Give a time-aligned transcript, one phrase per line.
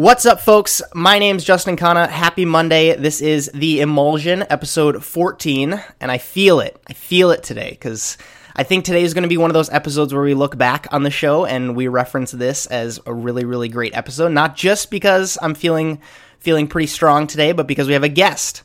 [0.00, 0.80] What's up, folks?
[0.94, 2.08] My name's Justin Khanna.
[2.08, 2.96] Happy Monday.
[2.96, 6.80] This is The Emulsion, episode 14, and I feel it.
[6.86, 8.16] I feel it today because
[8.56, 10.86] I think today is going to be one of those episodes where we look back
[10.90, 14.32] on the show and we reference this as a really, really great episode.
[14.32, 16.00] Not just because I'm feeling
[16.38, 18.62] feeling pretty strong today, but because we have a guest.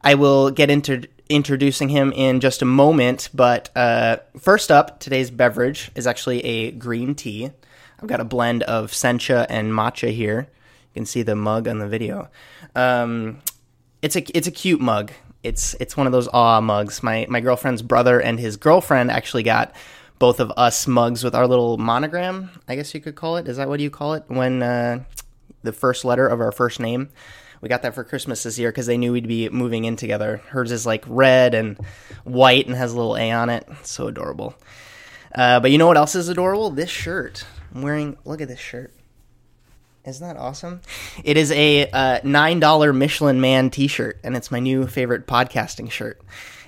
[0.00, 5.30] I will get into introducing him in just a moment, but uh, first up, today's
[5.30, 7.50] beverage is actually a green tea.
[8.00, 10.48] I've got a blend of sencha and matcha here.
[10.94, 12.28] You can see the mug on the video.
[12.74, 13.40] Um,
[14.02, 15.12] it's a it's a cute mug.
[15.42, 17.02] It's it's one of those awe mugs.
[17.02, 19.74] My my girlfriend's brother and his girlfriend actually got
[20.18, 22.50] both of us mugs with our little monogram.
[22.66, 23.48] I guess you could call it.
[23.48, 25.04] Is that what you call it when uh,
[25.62, 27.10] the first letter of our first name?
[27.60, 30.38] We got that for Christmas this year because they knew we'd be moving in together.
[30.48, 31.76] Hers is like red and
[32.24, 33.68] white and has a little A on it.
[33.82, 34.54] So adorable.
[35.34, 36.70] Uh, but you know what else is adorable?
[36.70, 37.44] This shirt.
[37.74, 38.16] I'm wearing.
[38.24, 38.92] Look at this shirt.
[40.08, 40.80] Isn't that awesome?
[41.22, 45.90] It is a uh, $9 Michelin Man t shirt, and it's my new favorite podcasting
[45.90, 46.20] shirt.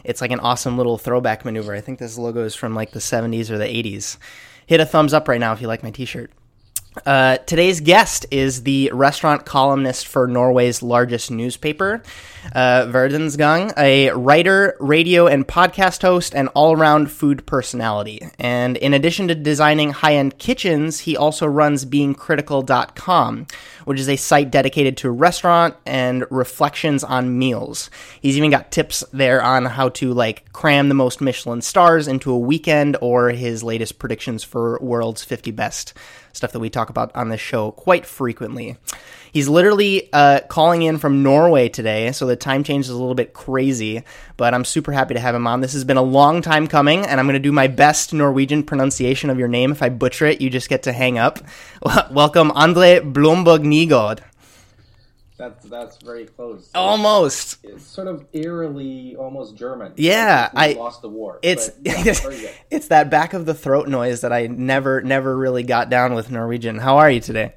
[0.04, 1.74] It's like an awesome little throwback maneuver.
[1.74, 4.18] I think this logo is from like the 70s or the 80s.
[4.66, 6.30] Hit a thumbs up right now if you like my t shirt.
[7.06, 12.02] Uh, today's guest is the restaurant columnist for Norway's largest newspaper,
[12.52, 18.28] uh, Verdensgang, a writer, radio, and podcast host, and all around food personality.
[18.40, 23.46] And in addition to designing high end kitchens, he also runs beingcritical.com,
[23.84, 27.88] which is a site dedicated to restaurant and reflections on meals.
[28.20, 32.32] He's even got tips there on how to like cram the most Michelin stars into
[32.32, 35.94] a weekend or his latest predictions for world's 50 best
[36.32, 38.76] stuff that we talk about on this show quite frequently.
[39.32, 43.14] He's literally uh, calling in from Norway today, so the time change is a little
[43.14, 44.02] bit crazy,
[44.36, 45.60] but I'm super happy to have him on.
[45.60, 48.64] This has been a long time coming, and I'm going to do my best Norwegian
[48.64, 49.70] pronunciation of your name.
[49.70, 51.38] If I butcher it, you just get to hang up.
[52.10, 54.20] Welcome, Andre Blomberg Nygård.
[55.40, 56.70] That's that's very close.
[56.74, 57.64] Almost.
[57.64, 59.94] It's sort of eerily almost German.
[59.96, 61.38] Yeah, Like I lost the war.
[61.42, 61.94] It's yeah,
[62.70, 66.30] it's that back of the throat noise that I never never really got down with
[66.30, 66.76] Norwegian.
[66.76, 67.54] How are you today?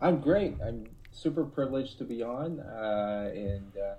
[0.00, 0.56] I'm great.
[0.60, 3.94] I'm super privileged to be on, uh, and uh,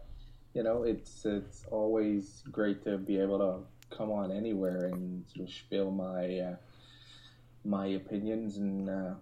[0.54, 5.48] you know, it's it's always great to be able to come on anywhere and sort
[5.48, 6.56] of spill my uh,
[7.64, 9.14] my opinions and uh,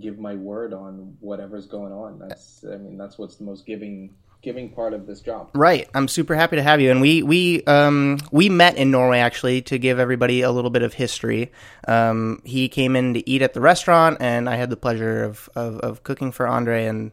[0.00, 2.18] give my word on whatever's going on.
[2.18, 5.50] That's I mean, that's what's the most giving giving part of this job.
[5.54, 5.88] Right.
[5.94, 6.90] I'm super happy to have you.
[6.90, 10.82] And we we um we met in Norway actually to give everybody a little bit
[10.82, 11.50] of history.
[11.88, 15.48] Um, he came in to eat at the restaurant, and I had the pleasure of
[15.56, 17.10] of, of cooking for Andre, and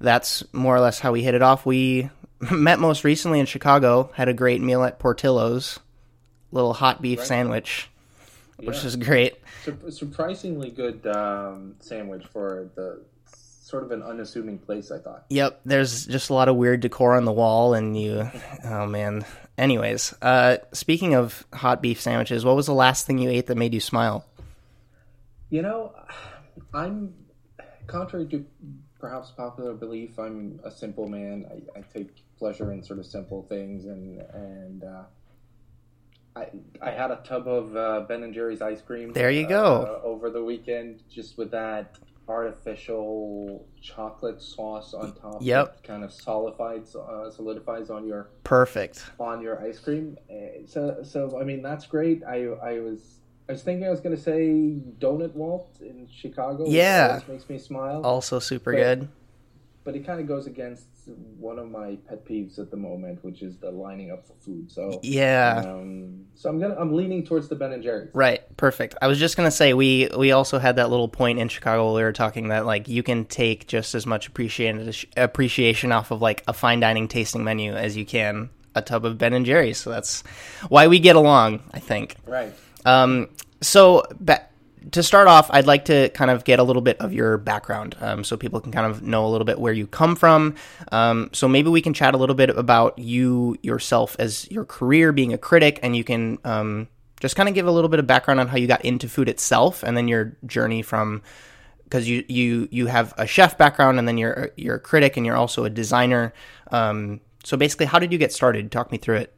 [0.00, 1.64] that's more or less how we hit it off.
[1.64, 2.10] We
[2.50, 5.78] met most recently in Chicago, had a great meal at Portillo's,
[6.50, 7.28] little hot beef Right.
[7.28, 7.88] sandwich,
[8.56, 8.86] which Yeah.
[8.86, 9.34] is great.
[9.64, 14.90] Sur- surprisingly good um, sandwich for the sort of an unassuming place.
[14.90, 15.24] I thought.
[15.30, 18.30] Yep, there's just a lot of weird decor on the wall, and you,
[18.64, 19.24] oh man.
[19.56, 23.56] Anyways, uh, speaking of hot beef sandwiches, what was the last thing you ate that
[23.56, 24.26] made you smile?
[25.48, 25.94] You know,
[26.74, 27.14] I'm
[27.86, 28.44] contrary to
[28.98, 30.18] perhaps popular belief.
[30.18, 31.46] I'm a simple man.
[31.50, 35.04] I, I take pleasure in sort of simple things, and and uh,
[36.36, 36.46] I
[36.82, 39.12] I had a tub of uh, Ben and Jerry's ice cream.
[39.12, 40.00] There you go.
[40.02, 41.96] uh, over the weekend, just with that
[42.28, 45.38] artificial chocolate sauce on top.
[45.40, 45.82] Yep.
[45.84, 49.04] kind of solidifies uh, solidifies on your Perfect.
[49.20, 50.16] on your ice cream.
[50.30, 52.22] Uh, So, so I mean, that's great.
[52.24, 56.64] I, I was, I was thinking I was going to say Donut Vault in Chicago.
[56.66, 57.20] Yeah.
[57.28, 58.00] makes me smile.
[58.04, 59.08] Also super But- good.
[59.84, 60.86] But it kind of goes against
[61.38, 64.70] one of my pet peeves at the moment, which is the lining up for food.
[64.70, 65.62] So, Yeah.
[65.66, 68.10] um, so I'm gonna, I'm leaning towards the Ben and Jerry's.
[68.14, 68.94] Right, perfect.
[69.02, 71.94] I was just gonna say we we also had that little point in Chicago where
[71.94, 76.20] we were talking that like you can take just as much appreciation appreciation off of
[76.22, 79.78] like a fine dining tasting menu as you can a tub of Ben and Jerry's.
[79.78, 80.22] So that's
[80.68, 82.16] why we get along, I think.
[82.26, 82.52] Right.
[82.84, 83.28] Um,
[83.60, 84.46] so ba-
[84.92, 87.96] to start off, I'd like to kind of get a little bit of your background,
[88.00, 90.54] um, so people can kind of know a little bit where you come from.
[90.92, 95.12] Um, so maybe we can chat a little bit about you yourself as your career
[95.12, 96.88] being a critic, and you can um,
[97.20, 99.28] just kind of give a little bit of background on how you got into food
[99.28, 101.22] itself, and then your journey from
[101.84, 105.24] because you you you have a chef background, and then you're you're a critic, and
[105.24, 106.34] you're also a designer.
[106.70, 108.70] Um, so basically, how did you get started?
[108.72, 109.34] Talk me through it.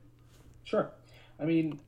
[0.64, 0.90] Sure.
[1.38, 1.80] I mean,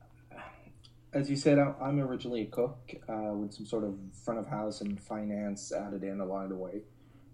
[1.13, 4.81] as you said, I'm originally a cook uh, with some sort of front of house
[4.81, 6.81] and finance added in along the way.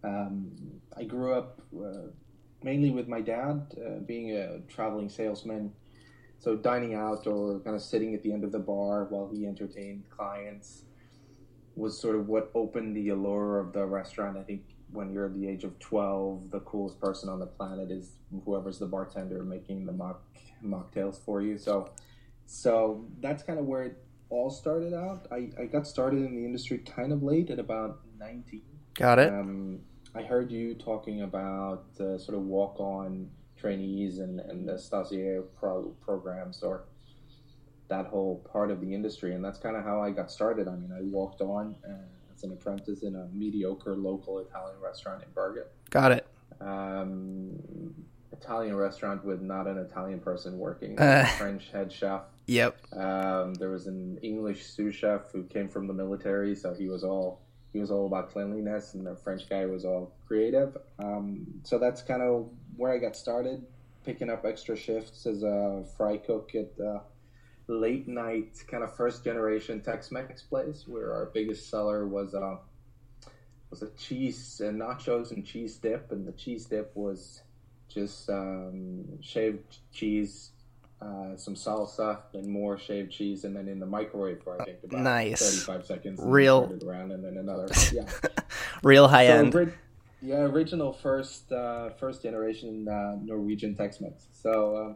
[0.04, 0.52] Um,
[0.96, 2.10] I grew up uh,
[2.64, 5.74] mainly with my dad uh, being a traveling salesman.
[6.40, 9.46] So dining out or kind of sitting at the end of the bar while he
[9.46, 10.84] entertained clients
[11.76, 14.38] was sort of what opened the allure of the restaurant.
[14.38, 18.12] I think when you're the age of 12, the coolest person on the planet is
[18.46, 20.22] whoever's the bartender making the mock
[20.64, 21.58] mocktails for you.
[21.58, 21.90] So,
[22.46, 25.28] so that's kind of where it all started out.
[25.32, 28.62] I, I got started in the industry kind of late at about 19.
[28.96, 29.30] Got it.
[29.30, 29.80] Um,
[30.14, 35.44] I heard you talking about uh, sort of walk on trainees and, and the stagiaire
[35.60, 36.86] pro- programs or
[37.88, 39.36] that whole part of the industry.
[39.36, 40.68] And that's kind of how I got started.
[40.68, 41.94] I mean, I walked on uh,
[42.34, 45.64] as an apprentice in a mediocre local Italian restaurant in Bergen.
[45.90, 46.28] Got it.
[46.62, 47.96] Um,
[48.40, 51.26] Italian restaurant with not an Italian person working, Uh.
[51.38, 52.22] French head chef.
[52.48, 52.94] Yep.
[52.94, 57.04] Um, there was an English sous chef who came from the military, so he was
[57.04, 57.42] all
[57.74, 60.78] he was all about cleanliness, and the French guy was all creative.
[60.98, 63.66] Um, so that's kind of where I got started,
[64.06, 67.02] picking up extra shifts as a fry cook at the
[67.68, 72.58] late night kind of first generation Tex-Mex place, where our biggest seller was uh,
[73.70, 77.42] was a cheese and nachos and cheese dip, and the cheese dip was
[77.90, 80.52] just um, shaved cheese,
[81.02, 84.78] uh, some salsa, and more shaved cheese, and then in the microwave for I think
[84.84, 85.40] about Nice.
[85.42, 86.20] thirty-five seconds.
[86.20, 87.68] and Real- around, and then another.
[87.94, 88.06] Yeah,
[88.84, 89.56] Real high So, end.
[89.56, 89.74] ori-
[90.22, 94.28] yeah, original first uh, first generation uh, Norwegian Tex-Mex.
[94.32, 94.94] So uh,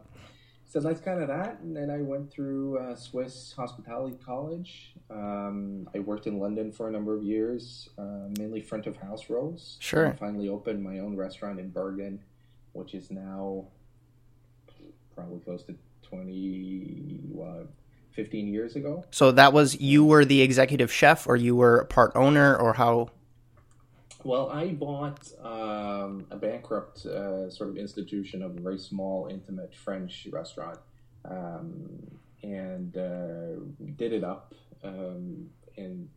[0.66, 4.94] so that's kind of that, and then I went through uh, Swiss Hospitality College.
[5.10, 9.28] Um, I worked in London for a number of years, uh, mainly front of house
[9.28, 9.76] roles.
[9.80, 10.06] Sure.
[10.08, 12.20] I finally opened my own restaurant in Bergen,
[12.72, 13.66] which is now
[15.14, 17.68] probably close to 20, what,
[18.12, 19.04] 15 years ago.
[19.10, 22.72] So that was you were the executive chef, or you were a part owner, or
[22.74, 23.10] how?
[24.24, 29.74] Well, I bought um, a bankrupt uh, sort of institution of a very small, intimate
[29.74, 30.78] French restaurant,
[31.24, 31.88] um,
[32.42, 33.60] and uh,
[33.96, 36.08] did it up, um, and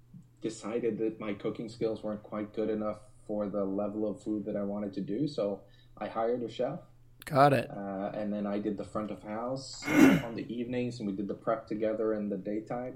[0.42, 4.58] decided that my cooking skills weren't quite good enough for the level of food that
[4.58, 5.28] I wanted to do.
[5.28, 5.62] So
[5.98, 6.80] I hired a chef,
[7.26, 7.70] Got it.
[7.70, 11.28] uh, and then I did the front of house on the evenings, and we did
[11.28, 12.96] the prep together in the daytime.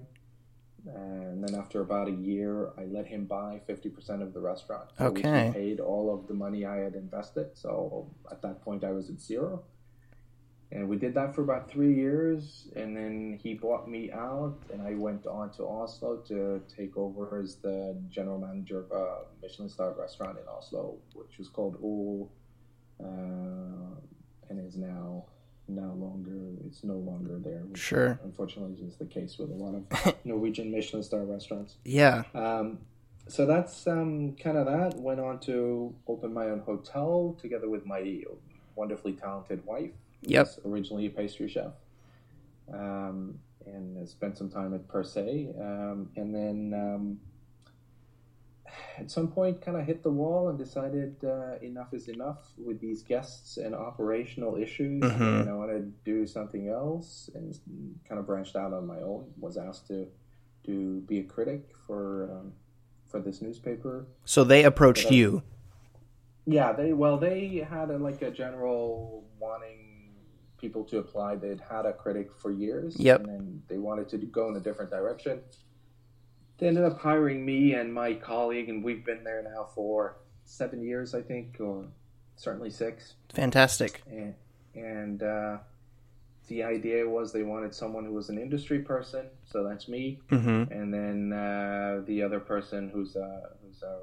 [0.86, 4.90] And then after about a year, I let him buy fifty percent of the restaurant.
[4.98, 5.52] which Okay.
[5.54, 7.50] paid all of the money I had invested.
[7.56, 9.64] So at that point, I was at zero.
[10.72, 14.82] And we did that for about three years, and then he bought me out, and
[14.82, 19.70] I went on to Oslo to take over as the general manager of a Michelin
[19.70, 22.34] star restaurant in Oslo, which was called Ol, uh,
[23.00, 25.26] and is now
[25.68, 27.64] no longer it's no longer there.
[27.76, 28.20] Sure.
[28.24, 31.76] Unfortunately, is the case with a lot of Norwegian Michelin star restaurants.
[31.84, 32.24] Yeah.
[32.34, 32.80] Um,
[33.28, 34.98] so that's um, kind of that.
[35.00, 38.24] Went on to open my own hotel together with my
[38.76, 39.92] wonderfully talented wife.
[40.22, 40.60] Yes.
[40.66, 41.74] Originally a pastry chef.
[42.72, 45.50] Um, and spent some time at Per Se.
[45.60, 47.20] Um, and then um,
[48.98, 52.80] at some point kind of hit the wall and decided uh, enough is enough with
[52.80, 55.04] these guests and operational issues.
[55.04, 55.42] Mhm.
[55.42, 57.56] And I want to do something else and
[58.08, 59.32] kind of branched out on my own.
[59.40, 60.08] Was asked to
[60.66, 62.54] to be a critic for um,
[63.06, 64.08] for this newspaper.
[64.26, 65.44] So they approached uh, you.
[66.46, 70.12] Yeah, they well they had a, like a general wanting
[70.58, 71.36] people to apply.
[71.36, 73.20] They'd had a critic for years, Yep.
[73.20, 75.42] and then they wanted to go in a different direction.
[76.58, 80.82] They ended up hiring me and my colleague, and we've been there now for seven
[80.82, 81.86] years, I think, or
[82.36, 83.14] certainly six.
[83.34, 84.02] Fantastic.
[84.10, 84.34] And,
[84.74, 85.58] and uh,
[86.48, 90.72] the idea was they wanted someone who was an industry person, so that's me Mm-hmm.
[90.72, 94.00] and then uh, the other person who's a who's a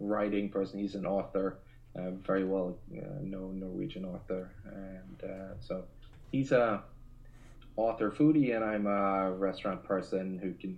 [0.00, 0.80] writing person.
[0.80, 1.58] He's an author,
[1.96, 5.84] uh, very well uh, known Norwegian author, and uh, so
[6.32, 6.82] he's a
[7.76, 10.76] author foodie, and I'm a restaurant person who can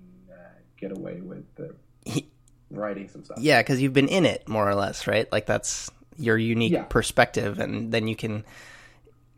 [0.79, 2.21] get away with uh,
[2.71, 3.39] writing some stuff.
[3.41, 5.31] Yeah, because you've been in it more or less, right?
[5.33, 6.85] Like that's your unique Yeah.
[6.85, 8.45] perspective, and then you can.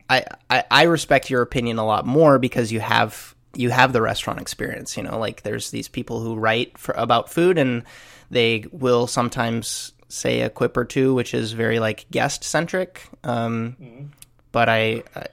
[0.09, 4.01] I, I I respect your opinion a lot more because you have you have the
[4.01, 4.97] restaurant experience.
[4.97, 7.83] You know, like there's these people who write for about food, and
[8.31, 13.07] they will sometimes say a quip or two, which is very like guest centric.
[13.23, 14.07] Um, Mhm.
[14.51, 15.25] But I, I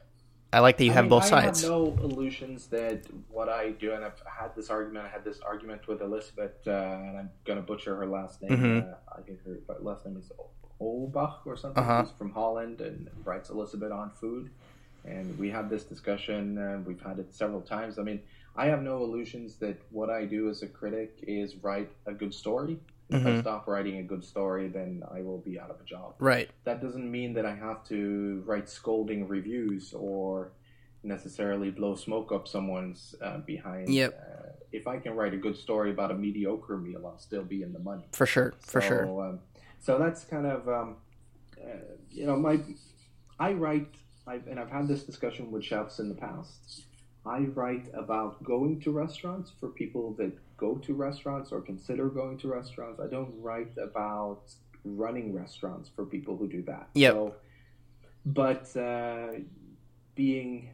[0.52, 1.64] I like that you I have mean, both I sides.
[1.64, 5.04] I have no illusions that what I do, and I've had this argument.
[5.06, 8.58] I had this argument with Elizabeth, uh, and I'm going to butcher her last name.
[8.58, 8.92] Mhm.
[8.92, 10.30] Uh, I think her last name is
[10.80, 11.82] Olbach or something.
[11.82, 12.04] Uh-huh.
[12.04, 14.50] She's from Holland and writes Elizabeth on food.
[15.04, 17.98] And we had this discussion, and we've had it several times.
[17.98, 18.20] I mean,
[18.56, 22.34] I have no illusions that what I do as a critic is write a good
[22.34, 22.78] story.
[23.08, 23.40] If I Mhm.
[23.42, 26.50] stop writing a good story, then I will be out of a job Right.
[26.64, 30.50] that doesn't mean that I have to write scolding reviews or
[31.04, 33.88] necessarily blow smoke up someone's uh, behind.
[33.90, 34.12] Yep.
[34.12, 37.62] Uh, if I can write a good story about a mediocre meal, I'll still be
[37.62, 38.06] in the money.
[38.12, 38.54] For sure.
[38.58, 39.24] For So, sure.
[39.24, 39.40] Um,
[39.78, 40.96] so that's kind of um,
[41.62, 41.68] uh,
[42.10, 42.58] you know my
[43.38, 43.86] I write
[44.26, 46.86] I've, and I've had this discussion with chefs in the past.
[47.24, 52.38] I write about going to restaurants for people that go to restaurants or consider going
[52.38, 53.00] to restaurants.
[53.00, 54.42] I don't write about
[54.84, 56.88] running restaurants for people who do that.
[56.94, 57.12] Yep.
[57.12, 57.34] So,
[58.24, 59.28] but uh,
[60.14, 60.70] being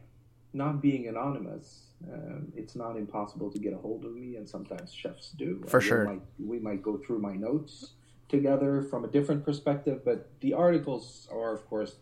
[0.53, 4.93] not being anonymous, um, it's not impossible to get a hold of me, and sometimes
[4.93, 5.63] chefs do.
[5.67, 6.05] For sure.
[6.05, 7.93] might- we might go through my notes
[8.29, 11.95] together from a different perspective, but the articles are, of course,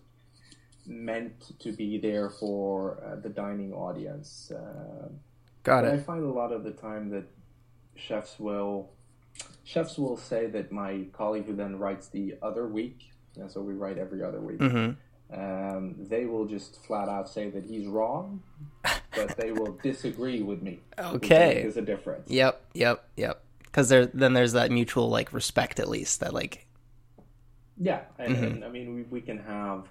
[0.86, 4.52] meant to be there for uh, the dining audience.
[4.52, 5.10] Uh,
[5.64, 5.94] Got it.
[5.94, 7.26] I find a lot of the time that
[7.95, 8.89] chefs will
[9.63, 13.74] chefs will say that my colleague who then writes the other week, and so we
[13.74, 14.60] write every other week.
[14.62, 14.91] hmm
[15.33, 18.41] Um, they will just flat out say that he's wrong,
[19.15, 20.81] but they will disagree with me.
[21.00, 21.62] Okay.
[21.62, 22.29] there's a difference.
[22.29, 22.62] Yep.
[22.74, 23.07] Yep.
[23.17, 23.43] Yep.
[23.63, 26.67] Because there, then there's that mutual like respect at least that like
[27.77, 28.43] Yeah, and, Mm-hmm.
[28.45, 29.86] and I mean we, we can have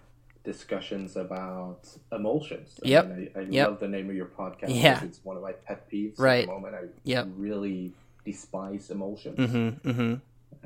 [0.45, 2.79] discussions about emulsions.
[2.85, 3.09] I Yep.
[3.09, 3.69] mean, I, I Yep.
[3.69, 4.69] love the name of your podcast.
[4.83, 5.05] Yeah.
[5.05, 6.41] It's one of my pet peeves Right.
[6.45, 6.75] at the moment.
[6.75, 7.29] I Yep.
[7.37, 7.93] really
[8.25, 9.39] despise emulsions.
[9.39, 10.15] mm-hmm, mm-hmm.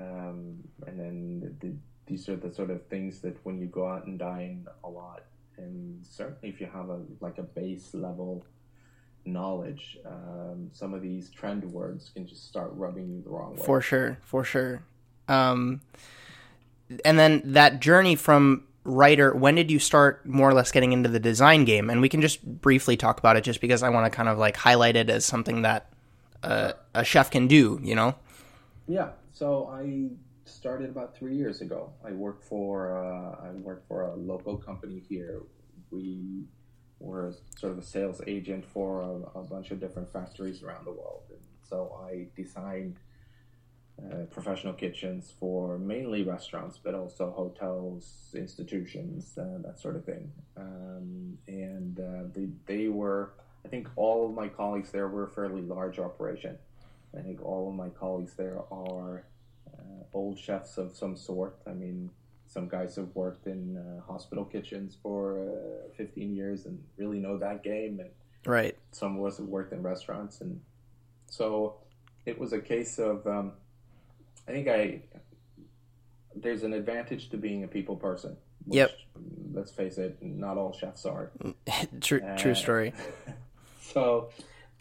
[0.00, 1.74] Um, and then the, the,
[2.06, 5.22] these are the sort of things that when you go out and dine a lot,
[5.56, 8.44] and certainly if you have a like a base level
[9.24, 13.62] knowledge, um, some of these trend words can just start rubbing you the wrong way.
[13.64, 14.82] for sure for sure
[15.28, 15.80] um
[17.04, 21.08] and then that journey from writer when did you start more or less getting into
[21.08, 24.04] the design game and we can just briefly talk about it just because i want
[24.04, 25.90] to kind of like highlight it as something that
[26.42, 28.14] uh, a chef can do you know
[28.86, 29.10] Yeah.
[29.32, 30.10] So I
[30.44, 31.92] started about three years ago.
[32.04, 35.42] I work for uh, I work for a local company here.
[35.90, 36.44] We
[37.00, 40.92] were sort of a sales agent for a, a bunch of different factories around the
[40.92, 42.96] world, and so I designed
[44.02, 50.32] uh, professional kitchens for mainly restaurants, but also hotels, institutions, uh, that sort of thing.
[50.56, 53.34] Um, and uh, they they were.
[53.64, 56.58] I think all of my colleagues there were a fairly large operation.
[57.16, 59.24] I think all of my colleagues there are
[59.72, 61.56] uh, old chefs of some sort.
[61.66, 62.10] I mean,
[62.48, 67.38] some guys have worked in uh, hospital kitchens for uh, 15 years and really know
[67.38, 68.10] that game, and
[68.44, 70.60] right some of us have worked in restaurants, and
[71.28, 71.76] so
[72.26, 73.24] it was a case of.
[73.28, 73.52] Um,
[74.48, 75.00] I think I
[76.34, 78.36] there's an advantage to being a people person.
[78.64, 78.90] Which, Yep.
[79.52, 81.30] Let's face it, not all chefs are.
[82.00, 82.92] true true Uh, story
[83.80, 84.30] So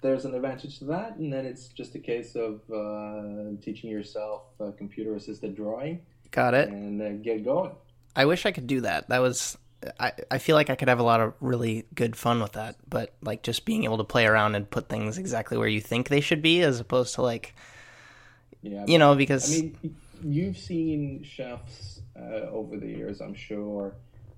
[0.02, 4.44] there's an advantage to that, and then it's just a case of uh, teaching yourself
[4.60, 6.02] uh, computer assisted drawing
[6.32, 7.70] got it and uh, get going.
[8.16, 9.56] i wish i could do that that was
[10.00, 12.78] I, I feel like I could have a lot of really good fun with that,
[12.90, 16.08] but like just being able to play around and put things exactly where you think
[16.08, 17.54] they should be, as opposed to like
[18.64, 19.78] Yeah, you know because I mean,
[20.24, 23.94] you've seen chefs uh, over the years, I'm sure,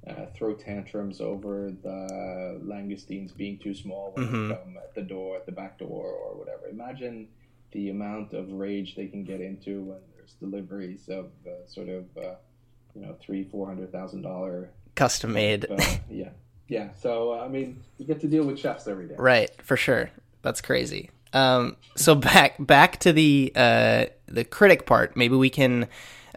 [0.07, 4.49] uh, throw tantrums over the langoustines being too small when Mhm.
[4.49, 6.67] they come at the door, at the back door, or whatever.
[6.67, 7.27] Imagine
[7.71, 12.05] the amount of rage they can get into when there's deliveries of uh, sort of,
[12.17, 12.35] uh,
[12.95, 14.69] you know, three, four hundred thousand dollar.
[14.95, 15.69] custom made.
[15.69, 15.75] Uh,
[16.09, 16.29] yeah,
[16.67, 16.89] yeah.
[16.93, 19.15] So uh, I mean, you get to deal with chefs every day.
[19.19, 20.09] Right, for sure.
[20.41, 21.09] That's crazy.
[21.35, 25.15] Um, so back back to the uh, the critic part.
[25.15, 25.87] Maybe we can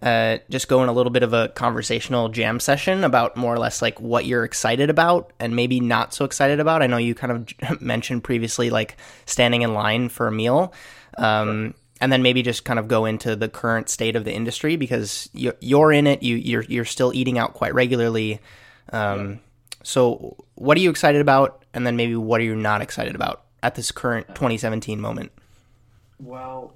[0.02, 3.58] uh, just go in a little bit of a conversational jam session about more or
[3.58, 6.82] less like what you're excited about and maybe not so excited about.
[6.82, 10.72] I know you kind of mentioned previously like standing in line for a meal.
[11.16, 14.76] Um, And then maybe just kind of go into the current state of the industry
[14.76, 16.22] because you're, you're in it.
[16.22, 18.40] You, you're you're still eating out quite regularly.
[18.92, 19.40] Um,
[19.82, 23.47] So, what are you excited about, and then maybe what are you not excited about
[23.62, 25.32] at this current 2017 moment?
[26.18, 26.74] Well,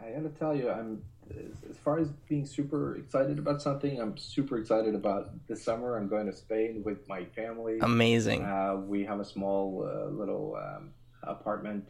[0.00, 4.00] I gotta tell you, I'm as, as far as being super excited about something.
[4.00, 5.96] I'm super excited about this summer.
[5.96, 7.78] I'm going to Spain with my family.
[7.80, 8.44] Amazing.
[8.44, 10.90] Uh, we have a small uh, little um,
[11.22, 11.88] apartment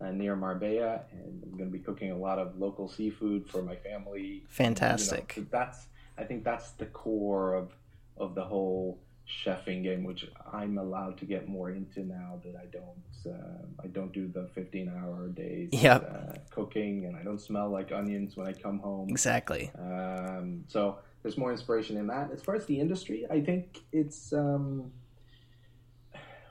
[0.00, 3.62] uh, near Marbella, and I'm going to be cooking a lot of local seafood for
[3.62, 4.44] my family.
[4.48, 5.34] Fantastic.
[5.36, 5.86] You know, that's
[6.16, 7.72] I think that's the core of
[8.16, 12.64] of the whole chefing game, which I'm allowed to get more into now that I
[12.66, 16.00] don't uh, I don't do the 15 hour days Yep.
[16.10, 19.08] uh, cooking, and I don't smell like onions when I come home.
[19.10, 19.70] Exactly.
[19.78, 22.30] Um, so there's more inspiration in that.
[22.32, 24.92] As far as the industry, I think it's um,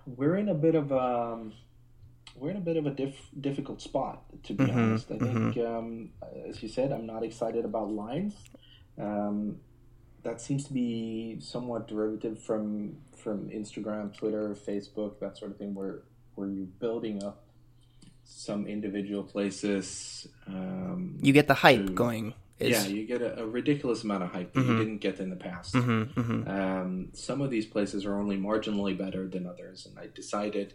[0.05, 1.49] we're in a bit of a
[2.35, 5.11] we're in a bit of a diff- difficult spot to be Mhm, honest.
[5.11, 6.09] I think, um,
[6.47, 8.35] as you said, I'm not excited about lines.
[8.99, 9.57] Um,
[10.27, 15.73] that seems to be somewhat derivative from from Instagram, Twitter, Facebook, that sort of thing,
[15.73, 16.03] where
[16.35, 17.43] where you're building up
[18.25, 20.27] some individual places.
[20.47, 24.23] Um, You get the hype to- going Is, yeah, you get a, a ridiculous amount
[24.23, 24.67] of hype that Mhm.
[24.69, 25.73] you didn't get in the past.
[25.75, 26.47] Mhm, mhm.
[26.59, 30.73] Um, some of these places are only marginally better than others, and I decided,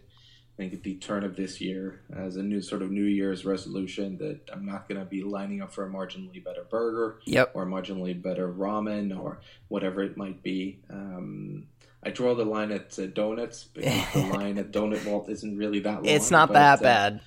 [0.53, 3.43] I think at the turn of this year, as a new sort of New Year's
[3.43, 7.51] resolution, that I'm not going to be lining up for a marginally better burger Yep.
[7.55, 10.79] or marginally better ramen or whatever it might be.
[10.91, 11.65] Um,
[12.03, 15.79] I draw the line at uh, donuts because the line at Donut Vault isn't really
[15.79, 16.05] that long.
[16.05, 17.21] It's not that uh, bad.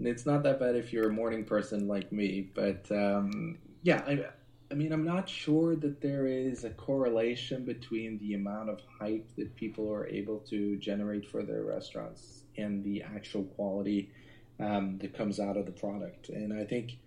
[0.00, 4.26] it's not that bad if you're a morning person like me, but um, yeah, I,
[4.70, 9.26] I mean, I'm not sure that there is a correlation between the amount of hype
[9.36, 14.10] that people are able to generate for their restaurants and the actual quality
[14.58, 16.28] um, that comes out of the product.
[16.28, 16.98] And I think,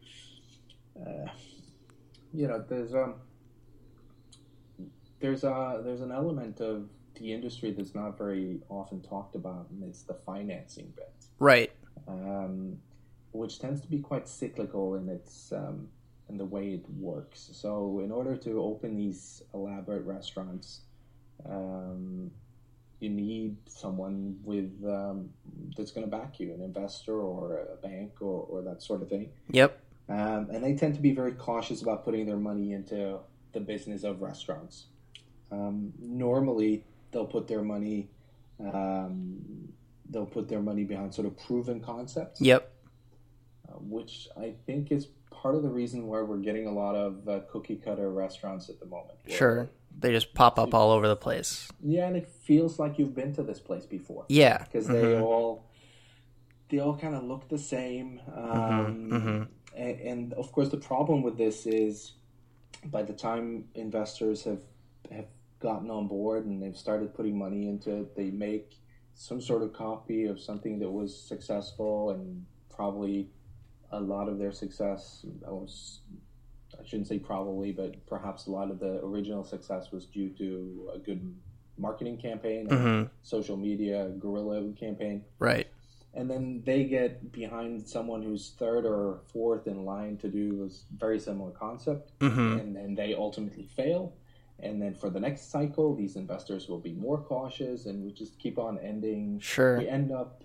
[0.99, 1.29] uh,
[2.33, 3.15] you know, there's um,
[5.19, 9.83] there's a there's an element of the industry that's not very often talked about, and
[9.83, 11.71] it's the financing bit Right.
[12.07, 12.77] um,
[13.31, 15.87] which tends to be quite cyclical in its um,
[16.29, 17.49] in the way it works.
[17.53, 20.81] So, in order to open these elaborate restaurants,
[21.47, 22.31] um,
[23.03, 25.29] you need someone with um,
[25.77, 29.09] that's going to back you, an investor or a bank or, or that sort of
[29.09, 29.29] thing.
[29.51, 29.77] Yep.
[30.09, 33.19] Um, and they tend to be very cautious about putting their money into
[33.53, 34.87] the business of restaurants.
[35.51, 38.09] Um, normally, they'll put their money
[38.59, 39.69] um,
[40.09, 42.71] they'll put their money behind sort of proven concepts, Yep.
[43.67, 47.27] uh, which I think is part of the reason why we're getting a lot of
[47.27, 49.17] uh, cookie cutter restaurants at the moment.
[49.27, 49.69] Sure.
[49.99, 51.69] They just pop up all over the place.
[51.81, 54.57] Yeah, and it feels like you've been to this place before Yeah.
[54.63, 55.65] because they all
[56.69, 58.19] they all kind of look the same.
[58.35, 59.47] Um, mhm.
[59.75, 62.13] And, and of course, the problem with this is
[62.85, 64.61] by the time investors have
[65.11, 65.27] have
[65.59, 68.75] gotten on board and they've started putting money into it, they make
[69.15, 73.29] some sort of copy of something that was successful and probably
[73.91, 76.01] a lot of their success was
[76.79, 80.91] I shouldn't say probably, but perhaps a lot of the original success was due to
[80.95, 81.35] a good
[81.77, 83.09] marketing campaign, a Mhm.
[83.23, 85.67] social media guerrilla campaign Right.
[86.13, 90.95] and then they get behind someone who's third or fourth in line to do a
[90.95, 92.59] very similar concept, Mhm.
[92.61, 94.13] and then they ultimately fail.
[94.59, 98.37] And then for the next cycle, these investors will be more cautious, and we just
[98.37, 99.39] keep on ending.
[99.39, 99.79] Sure.
[99.79, 100.43] We end up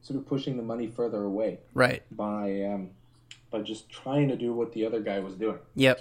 [0.00, 2.02] sort of pushing the money further away Right.
[2.10, 2.90] by um,
[3.50, 5.58] by just trying to do what the other guy was doing.
[5.74, 6.00] Yep.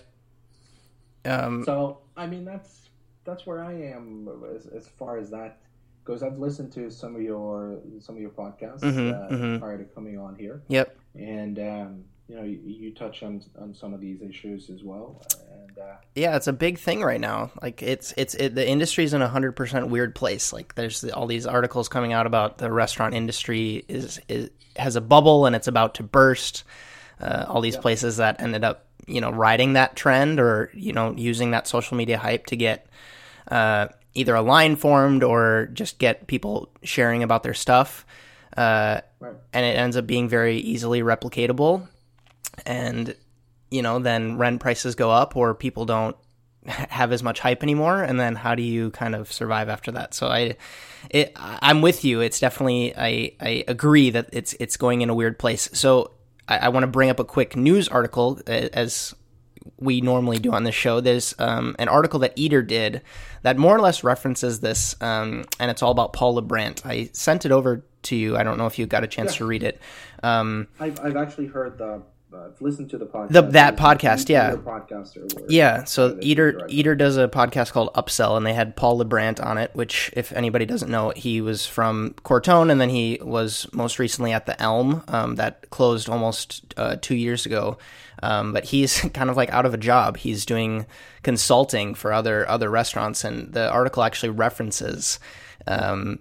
[1.25, 2.89] Um, So I mean, that's
[3.25, 5.59] that's where I am as, as far as that
[6.05, 6.23] goes.
[6.23, 9.59] I've listened to some of your some of your podcasts Mhm, uh, mhm.
[9.59, 10.61] prior to coming on here.
[10.67, 10.95] yep.
[11.15, 15.21] and um, you know you, you touch on on some of these issues as well
[15.51, 17.51] and uh, Yeah, it's a big thing right now.
[17.61, 20.53] Like it's it's it, the industry's in a hundred percent weird place.
[20.53, 25.01] Like there's all these articles coming out about the restaurant industry is, is has a
[25.01, 26.63] bubble and it's about to burst.
[27.21, 31.13] Uh, all these places that ended up you know riding that trend or you know
[31.17, 32.87] using that social media hype to get
[33.49, 38.05] uh, either a line formed or just get people sharing about their stuff.
[38.57, 39.35] Uh, right.
[39.53, 41.87] and it ends up being very easily replicatable.
[42.65, 43.15] And
[43.71, 46.15] you know then rent prices go up or people don't
[46.65, 48.03] have as much hype anymore.
[48.03, 50.13] And then how do you kind of survive after that?
[50.13, 50.55] So i
[51.09, 52.21] it, i'm with you.
[52.21, 55.69] It's definitely i i agree that it's it's going in a weird place.
[55.73, 56.11] So
[56.49, 59.15] i, I want to bring up a quick news article as
[59.77, 60.99] we normally do on this show.
[60.99, 63.01] There's um, an article that Eater did
[63.43, 66.85] that more or less references this, um, and it's all about Paul Liebrandt.
[66.85, 68.37] I sent it over to you.
[68.37, 69.81] I don't know if you got a chance to read it.
[70.23, 72.01] Um, I've, I've actually heard the
[72.33, 74.49] uh, I've listened to the podcast The- that podcast, yeah.
[74.53, 76.61] Eater podcaster where- yeah, so Eater.
[76.67, 79.71] Eater does a podcast called Upsell, and they had Paul Liebrandt on it.
[79.73, 84.31] Which, if anybody doesn't know, he was from Corton, and then he was most recently
[84.31, 87.77] at the Elm um, that closed almost uh, two years ago.
[88.21, 90.17] Um, but he's kind of like out of a job.
[90.17, 90.85] He's doing
[91.23, 95.19] consulting for other other restaurants, and the article actually references.
[95.67, 96.19] Um,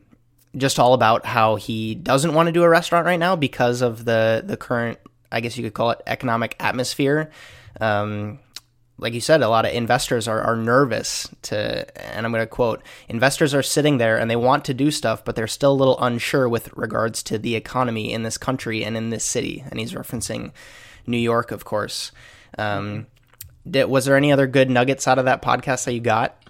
[0.57, 4.05] just all about how he doesn't want to do a restaurant right now because of
[4.07, 4.99] the the current,
[5.31, 7.31] I guess you could call it economic atmosphere.
[7.81, 8.38] Um,
[9.01, 12.49] like you said, a lot of investors are, are nervous to, and I'm going to
[12.49, 15.75] quote, investors are sitting there and they want to do stuff, but they're still a
[15.75, 19.62] little unsure with regards to the economy in this country and in this city.
[19.71, 20.51] And he's referencing
[21.07, 22.11] New York, of course.
[22.59, 23.07] Um,
[23.71, 26.43] did, was there any other good nuggets out of that podcast that you got?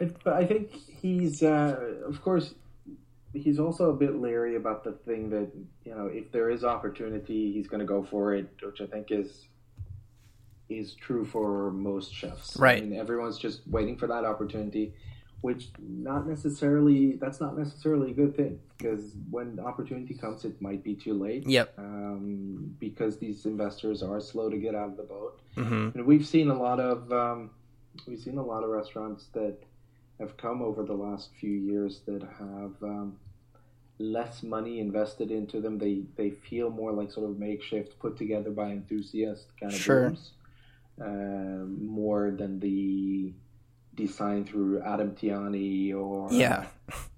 [0.00, 2.54] I, I think he's uh, of course
[3.34, 5.50] he's also a bit leery about the thing that
[5.84, 9.10] you know if there is opportunity he's going to go for it which I think
[9.10, 9.46] is
[10.68, 12.82] is true for most chefs Right.
[12.82, 14.94] I mean everyone's just waiting for that opportunity
[15.42, 20.82] which not necessarily that's not necessarily a good thing because when opportunity comes, it might
[20.82, 21.46] be too late.
[21.46, 21.74] Yep.
[21.78, 25.98] Um, because these investors are slow to get out of the boat, Mm-hmm.
[25.98, 27.50] and we've seen a lot of um,
[28.06, 29.58] we've seen a lot of restaurants that
[30.18, 33.18] have come over the last few years that have um,
[33.98, 35.78] less money invested into them.
[35.78, 40.14] They they feel more like sort of makeshift, put together by enthusiasts kind of Sure.
[41.00, 43.32] um, more than the
[43.94, 46.66] design through Adam Tihany or Yeah.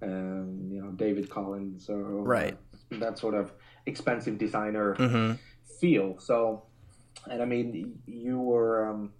[0.03, 2.57] um, you know David Collins or Right.
[2.91, 3.53] that sort of
[3.87, 5.35] expensive designer Mm-hmm.
[5.81, 6.19] feel.
[6.19, 6.65] So,
[7.31, 9.13] and I mean, you were um,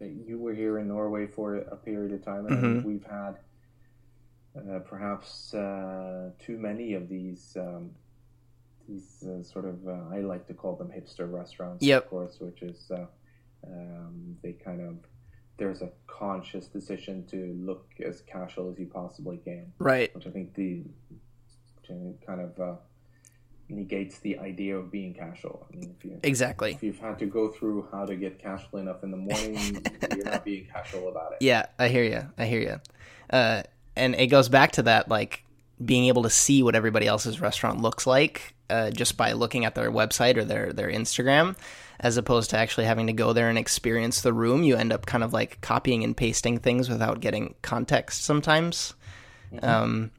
[0.00, 2.84] you were here in Norway for a period of time, and Mhm.
[2.84, 3.38] we've had
[4.56, 7.90] uh, perhaps uh, too many of these um,
[8.88, 12.04] these uh, sort of uh, I like to call them hipster restaurants, Yep.
[12.04, 13.06] of course, which is uh,
[13.66, 14.96] um, they kind of
[15.58, 20.14] there's a conscious decision to look as casual as you possibly can Right.
[20.14, 20.82] which I think the
[21.80, 22.76] which I think kind of uh,
[23.68, 25.66] negates the idea of being casual.
[25.70, 26.72] I mean, if you Exactly.
[26.72, 29.84] if you've had to go through how to get casual enough in the morning,
[30.16, 31.38] you're not being casual about it.
[31.42, 32.22] Yeah, I hear you.
[32.38, 32.80] I hear you.
[33.30, 33.62] Uh,
[33.98, 35.44] and it goes back to that, like
[35.84, 39.74] being able to see what everybody else's restaurant looks like uh, just by looking at
[39.74, 41.56] their website or their their Instagram,
[42.00, 44.62] as opposed to actually having to go there and experience the room.
[44.62, 48.94] You end up kind of like copying and pasting things without getting context sometimes.
[49.62, 50.10] Um,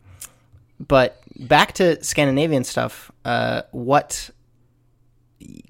[0.79, 3.11] but back to Scandinavian stuff.
[3.25, 4.29] Uh, what?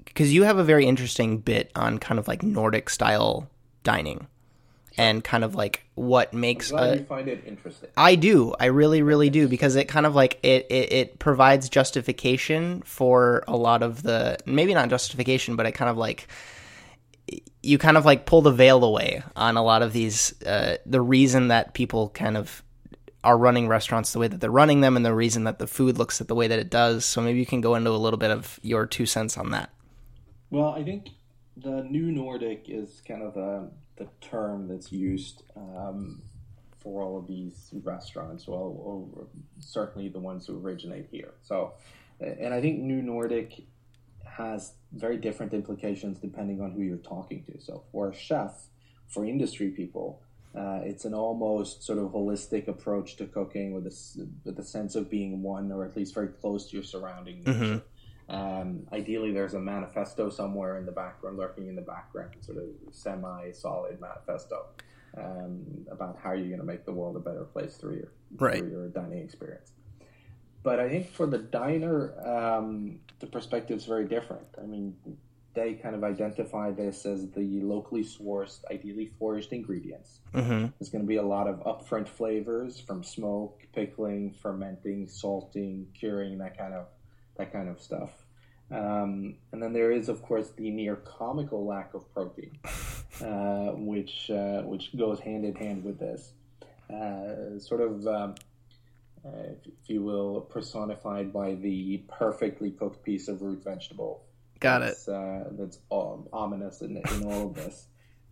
[0.04, 3.48] Because you have a very interesting bit on kind of like Nordic style
[3.82, 4.26] dining,
[4.96, 7.88] and kind of like what makes a, you find it interesting.
[7.96, 8.54] I do.
[8.58, 13.44] I really, really do because it kind of like it, it, it provides justification for
[13.46, 16.28] a lot of the maybe not justification, but it kind of like
[17.62, 21.00] you kind of like pull the veil away on a lot of these uh, the
[21.00, 22.62] reason that people kind of
[23.22, 25.98] are running restaurants the way that they're running them and the reason that the food
[25.98, 27.04] looks at the way that it does.
[27.04, 29.70] So maybe you can go into a little bit of your two cents on that.
[30.50, 31.10] Well, I think
[31.56, 33.70] the new Nordic is kind of the
[34.00, 36.22] the term that's used um,
[36.78, 38.48] for all of these restaurants.
[38.48, 39.26] Well, or
[39.60, 41.34] certainly the ones who originate here.
[41.42, 41.74] So,
[42.18, 43.62] and I think new Nordic
[44.24, 47.60] has very different implications depending on who you're talking to.
[47.60, 48.68] So, for a chef,
[49.06, 50.22] for industry people,
[50.56, 54.94] uh, it's an almost sort of holistic approach to cooking with a, with a sense
[54.94, 57.82] of being one or at least very close to your surrounding nature.
[58.30, 62.68] Um, ideally, there's a manifesto somewhere in the background, lurking in the background, sort of
[62.92, 64.66] semi-solid manifesto
[65.18, 68.58] um, about how you're going to make the world a better place through your Right.
[68.58, 69.72] through your dining experience.
[70.62, 74.46] But I think for the diner, um, the perspective is very different.
[74.62, 74.94] I mean,
[75.54, 80.20] they kind of identify this as the locally sourced, ideally foraged ingredients.
[80.32, 80.66] Mm-hmm.
[80.78, 86.38] There's going to be a lot of upfront flavors from smoke, pickling, fermenting, salting, curing,
[86.38, 86.86] that kind of
[87.40, 88.10] that kind of stuff.
[88.70, 92.52] Um, and then there is, of course, the near comical lack of protein,
[93.24, 96.32] uh, which uh, which goes hand in hand with this.
[96.88, 98.34] Uh, sort of, um,
[99.24, 104.24] uh, if, if you will, personified by the perfectly cooked piece of root vegetable
[104.60, 104.84] Got it.
[104.86, 107.86] that's, uh, that's um, ominous in, in all of this.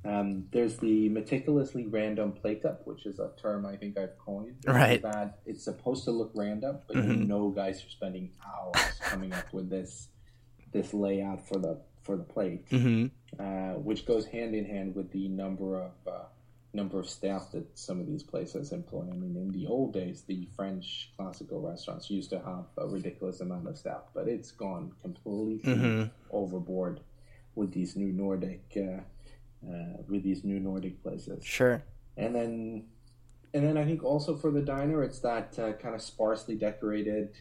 [0.04, 4.56] Um, there's the meticulously random plate up, which is a term I think I've coined.
[4.66, 5.02] Right.
[5.02, 7.26] That it's supposed to look random, but you Mhm.
[7.26, 10.08] know guys are spending hours coming up with this
[10.72, 13.06] this layout for the for the plate, Mm-hmm.
[13.40, 16.24] uh, which goes hand in hand with the number of uh,
[16.72, 19.02] number of staff that some of these places employ.
[19.10, 23.40] I mean, in the old days, the French classical restaurants used to have a ridiculous
[23.40, 26.10] amount of staff, but it's gone completely Mhm.
[26.30, 27.00] overboard
[27.56, 29.00] with these new Nordic uh,
[29.66, 31.44] uh, with these new Nordic places.
[31.44, 31.82] Sure.
[32.16, 32.84] And then
[33.54, 37.34] and then I think also for the diner, it's that uh, kind of sparsely decorated.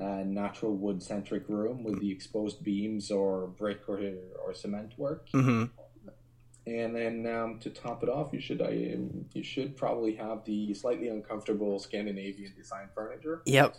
[0.00, 3.98] Uh, natural wood centric room with the exposed beams or brick or,
[4.42, 5.64] or cement work, Mm-hmm.
[6.66, 10.44] and then um, to top it off, you should I, um, you should probably have
[10.44, 13.42] the slightly uncomfortable Scandinavian design furniture.
[13.46, 13.74] Yep.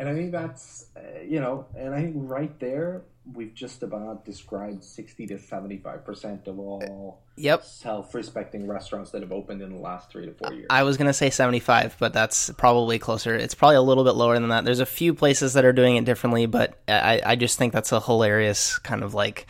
[0.00, 3.02] And I think that's uh, you know, and I think right there
[3.34, 7.62] we've just about described sixty to seventy five percent of all Yep.
[7.64, 10.68] self respecting restaurants that have opened in the last three to four years.
[10.70, 13.34] I was gonna say seventy-five, but that's probably closer.
[13.34, 14.64] It's probably a little bit lower than that.
[14.64, 17.92] There's a few places that are doing it differently, but I, I just think that's
[17.92, 19.46] a hilarious kind of like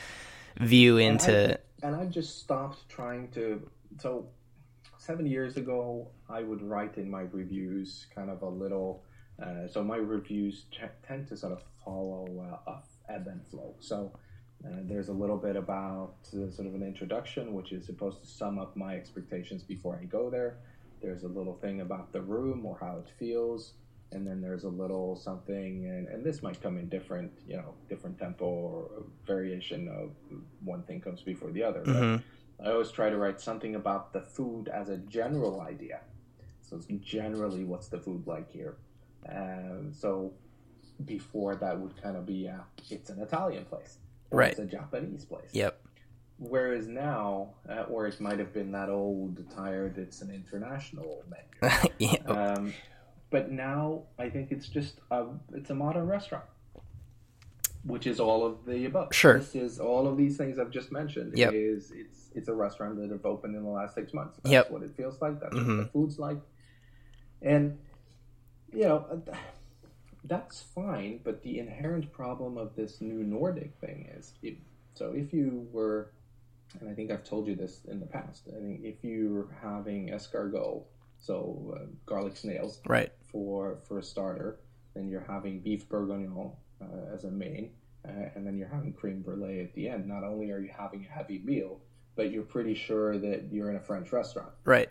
[0.59, 1.61] view into.
[1.85, 3.71] and I've just stopped trying to.
[4.01, 4.27] So,
[4.99, 9.05] seven years ago, I would write in my reviews kind of a little.
[9.43, 13.75] Uh, so my reviews t- tend to sort of follow uh, a ebb and flow.
[13.81, 14.13] So
[14.65, 18.27] uh, there's a little bit about uh, sort of an introduction, which is supposed to
[18.27, 20.59] sum up my expectations before I go there.
[21.03, 23.73] there's a little thing about the room or how it feels,
[24.13, 27.75] and then there's a little something, and, and this might come in different, you know,
[27.89, 30.11] different tempo or variation of
[30.63, 31.81] one thing comes before the other.
[31.81, 32.17] Mm-hmm.
[32.59, 36.01] But I always try to write something about the food as a general idea.
[36.61, 38.77] So it's generally, what's the food like here?
[39.29, 40.33] Um, so
[41.05, 43.99] before that would kind of be, uh, it's an Italian place,
[44.31, 44.51] Right.
[44.51, 45.51] It's a Japanese place.
[45.53, 45.81] Yep.
[46.39, 51.75] Whereas now, uh, or it might have been that old, tired, it's an international menu.
[51.99, 52.17] yeah.
[52.27, 52.73] Um,
[53.31, 56.45] but now I think it's just a, it's a modern restaurant,
[57.85, 59.15] which is all of the above.
[59.15, 59.39] Sure.
[59.39, 61.37] This is all of these things I've just mentioned.
[61.37, 61.53] Yep.
[61.55, 64.39] Is it's it's a restaurant that have opened in the last six months.
[64.43, 64.71] That's Yep.
[64.71, 65.41] what it feels like.
[65.41, 65.67] That's Mhm.
[65.79, 66.39] what the food's like,
[67.43, 67.79] and
[68.73, 69.07] you know.
[69.11, 69.35] uh,
[70.25, 74.55] That's fine, but the inherent problem of this new Nordic thing is, if,
[74.95, 76.11] so if you were,
[76.79, 80.09] and I think I've told you this in the past, I think if you're having
[80.11, 80.85] escargot,
[81.19, 83.13] so uh, garlic snails, Right.
[83.33, 84.61] for for a starter.
[84.95, 86.53] Then you're having beef bourguignon
[86.83, 87.71] uh, as a main,
[88.07, 90.07] uh, and then you're having cream brulee at the end.
[90.09, 91.81] Not only are you having a heavy meal,
[92.17, 94.51] but you're pretty sure that you're in a French restaurant.
[94.65, 94.89] Right.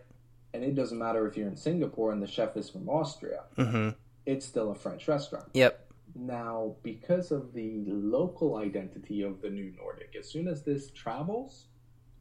[0.53, 3.89] And it doesn't matter if you're in Singapore and the chef is from Austria; Mm-hmm.
[4.25, 5.45] it's still a French restaurant.
[5.53, 5.85] Yep.
[6.15, 11.65] Now, because of the local identity of the new Nordic, as soon as this travels,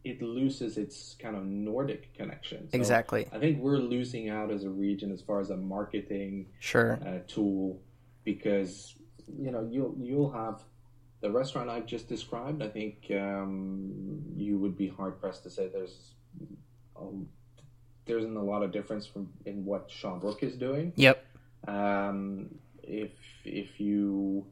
[0.04, 2.68] it loses its kind of Nordic connection.
[2.70, 3.26] So Exactly.
[3.32, 6.98] I think we're losing out as a region as far as a marketing Sure.
[7.04, 7.80] uh, tool
[8.24, 8.94] because
[9.38, 10.62] you know you'll you'll have
[11.20, 12.62] the restaurant I've just described.
[12.62, 16.12] I think um, you would be hard pressed to say there's
[16.96, 17.26] um,
[18.08, 20.92] there isn't a lot of difference from in what Sean Brock is doing.
[20.96, 21.24] Yep.
[21.68, 23.12] Um, if
[23.44, 24.46] if you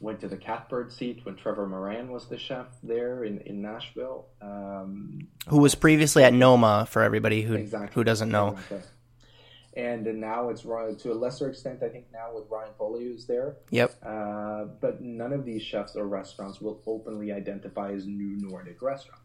[0.00, 4.26] went to the catbird seat when Trevor Moran was the chef there in, in Nashville,
[4.40, 7.94] um, Who was previously at Noma for everybody who Exactly.
[7.94, 8.48] who doesn't know.
[8.52, 8.80] Exactly.
[9.74, 13.26] And then now it's to a lesser extent, I think now with Ryan Poli who's
[13.26, 13.56] there.
[13.70, 13.94] Yep.
[14.04, 19.21] Uh, but none of these chefs or restaurants will openly identify as new Nordic restaurants.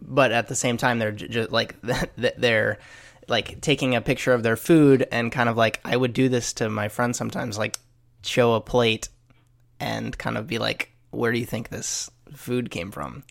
[0.00, 1.76] But at the same time, they're just like
[2.16, 2.78] they're
[3.28, 6.52] like taking a picture of their food and kind of like I would do this
[6.54, 7.78] to my friends sometimes, like
[8.22, 9.08] show a plate
[9.80, 13.24] and kind of be like, "Where do you think this food came from?"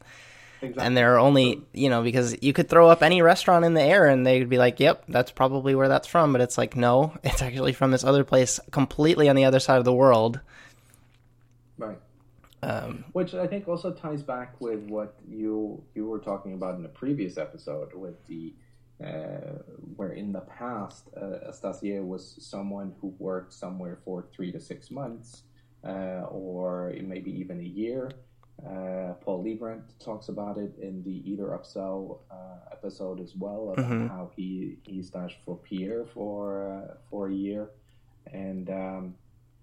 [0.62, 0.86] Exactly.
[0.86, 3.82] And there are only, you know, because you could throw up any restaurant in the
[3.82, 6.32] air and they'd be like, yep, that's probably where that's from.
[6.32, 9.78] But it's like, no, it's actually from this other place completely on the other side
[9.78, 10.40] of the world.
[11.78, 11.98] right.
[12.66, 16.84] Um, Which I think also ties back with what you you were talking about in
[16.84, 18.54] the previous episode with the
[19.04, 19.60] uh,
[19.98, 24.90] where in the past uh, Astasia was someone who worked somewhere for three to six
[24.90, 25.44] months
[25.84, 28.10] uh, or maybe even a year.
[28.66, 33.86] Uh, Paul Liebrandt talks about it in the Eater Upsell uh, episode as well about
[33.92, 34.08] Mhm.
[34.08, 36.40] how he he stashed for Pierre for
[36.74, 37.72] uh, for a year,
[38.32, 39.16] and um,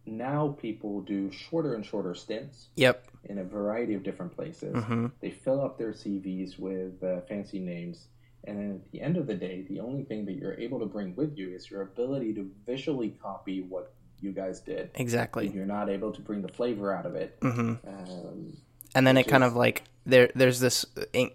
[0.06, 3.04] now people do shorter and shorter stints yep.
[3.24, 4.82] in a variety of different places.
[4.84, 8.06] hmm They fill up their CVs with uh, fancy names,
[8.44, 10.86] and then at the end of the day, the only thing that you're able to
[10.86, 14.90] bring with you is your ability to visually copy what you guys did.
[14.94, 15.48] Exactly.
[15.48, 17.36] You're not able to bring the flavor out of it.
[17.42, 18.56] hmm Um,
[18.94, 20.84] and then it kind is- of like there there's this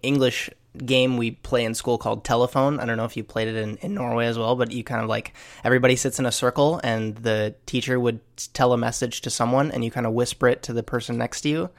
[0.02, 3.56] english game we play in school called telephone i don't know if you played it
[3.56, 6.80] in, in norway as well but you kind of like everybody sits in a circle
[6.84, 8.20] and the teacher would
[8.52, 11.40] tell a message to someone and you kind of whisper it to the person next
[11.40, 11.70] to you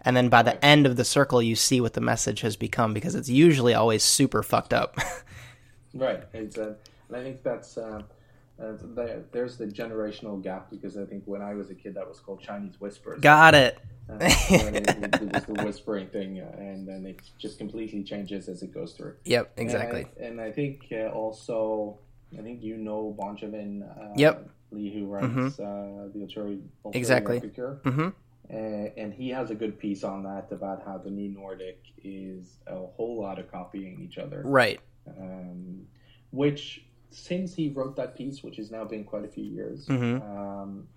[0.00, 2.92] and then by the end of the circle you see what the message has become
[2.92, 4.96] because it's usually always super fucked up
[5.94, 6.24] right.
[6.32, 6.74] It's, uh,
[7.08, 7.76] and I think that's.
[7.76, 8.02] Uh, uh,
[8.96, 12.20] there, there's the generational gap because I think when I was a kid, that was
[12.20, 13.20] called Chinese whispers.
[13.20, 13.78] got it
[14.10, 18.62] Uh, it, it was the whispering thing, uh, and then it just completely changes as
[18.62, 19.14] it goes through.
[19.24, 21.98] yep exactly And I, and I think uh, also,
[22.38, 24.50] I think you know Bonjwing uh, Yep.
[24.70, 26.58] Lee, who writes uh, the Ulterior,
[26.94, 27.36] Exactly.
[27.38, 27.80] Epicure.
[27.84, 28.08] hmm
[28.52, 32.58] Uh, and he has a good piece on that about how the new Nordic is
[32.66, 34.42] a whole lot of copying each other.
[34.44, 35.86] right Um,
[36.30, 40.20] which, since he wrote that piece, which has now been quite a few years, Mhm.
[40.22, 40.88] um,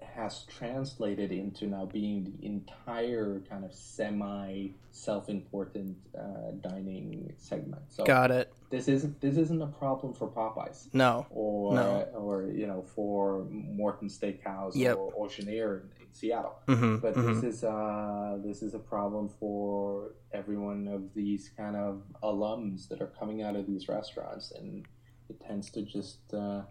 [0.00, 7.82] has translated into now being the entire kind of semi self-important uh, dining segment.
[7.88, 12.02] So got it this isn't this isn't a problem for Popeyes no or No.
[12.14, 14.96] or you know for Morton Steakhouse Yep.
[14.96, 16.56] or Oceaneer in, in Seattle.
[16.66, 21.76] hmm But this is uh, this is a problem for every one of these kind
[21.76, 24.86] of alums that are coming out of these restaurants, and
[25.30, 26.62] it tends to just uh,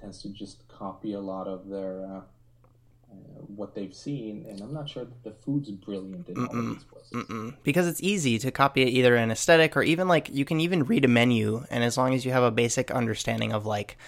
[0.00, 2.20] tends to just copy a lot of their uh,
[3.10, 3.14] uh,
[3.46, 7.12] what they've seen, and I'm not sure that the food's brilliant in all these places.
[7.12, 10.60] Mm, because it's easy to copy it either an aesthetic or even like you can
[10.60, 13.98] even read a menu and as long as you have a basic understanding of like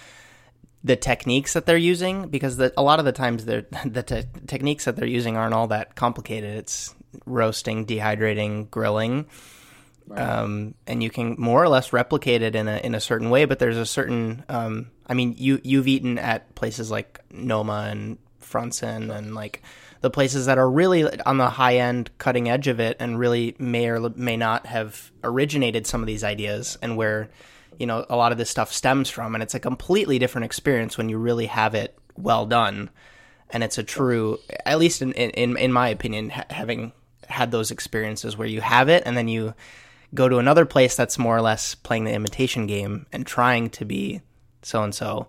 [0.83, 4.23] the techniques that they're using because the, a lot of the times they're, the te-
[4.47, 6.57] techniques that they're using aren't all that complicated.
[6.57, 9.27] It's roasting dehydrating grilling
[10.15, 13.45] um, and you can more or less replicate it in a in a certain way
[13.45, 18.17] but there's a certain um, I mean you you've eaten at places like Noma and
[18.41, 19.61] Frantzén and like
[20.01, 23.55] the places that are really on the high end cutting edge of it and really
[23.57, 27.29] may or may not have originated some of these ideas and where
[27.79, 29.35] you know a lot of this stuff stems from.
[29.35, 32.89] And it's a completely different experience when you really have it well done.
[33.49, 36.91] And it's a true at least in in, in my opinion ha- having
[37.27, 39.53] had those experiences where you have it and then you
[40.13, 43.85] go to another place that's more or less playing the imitation game and trying to
[43.85, 44.21] be
[44.63, 45.27] so and so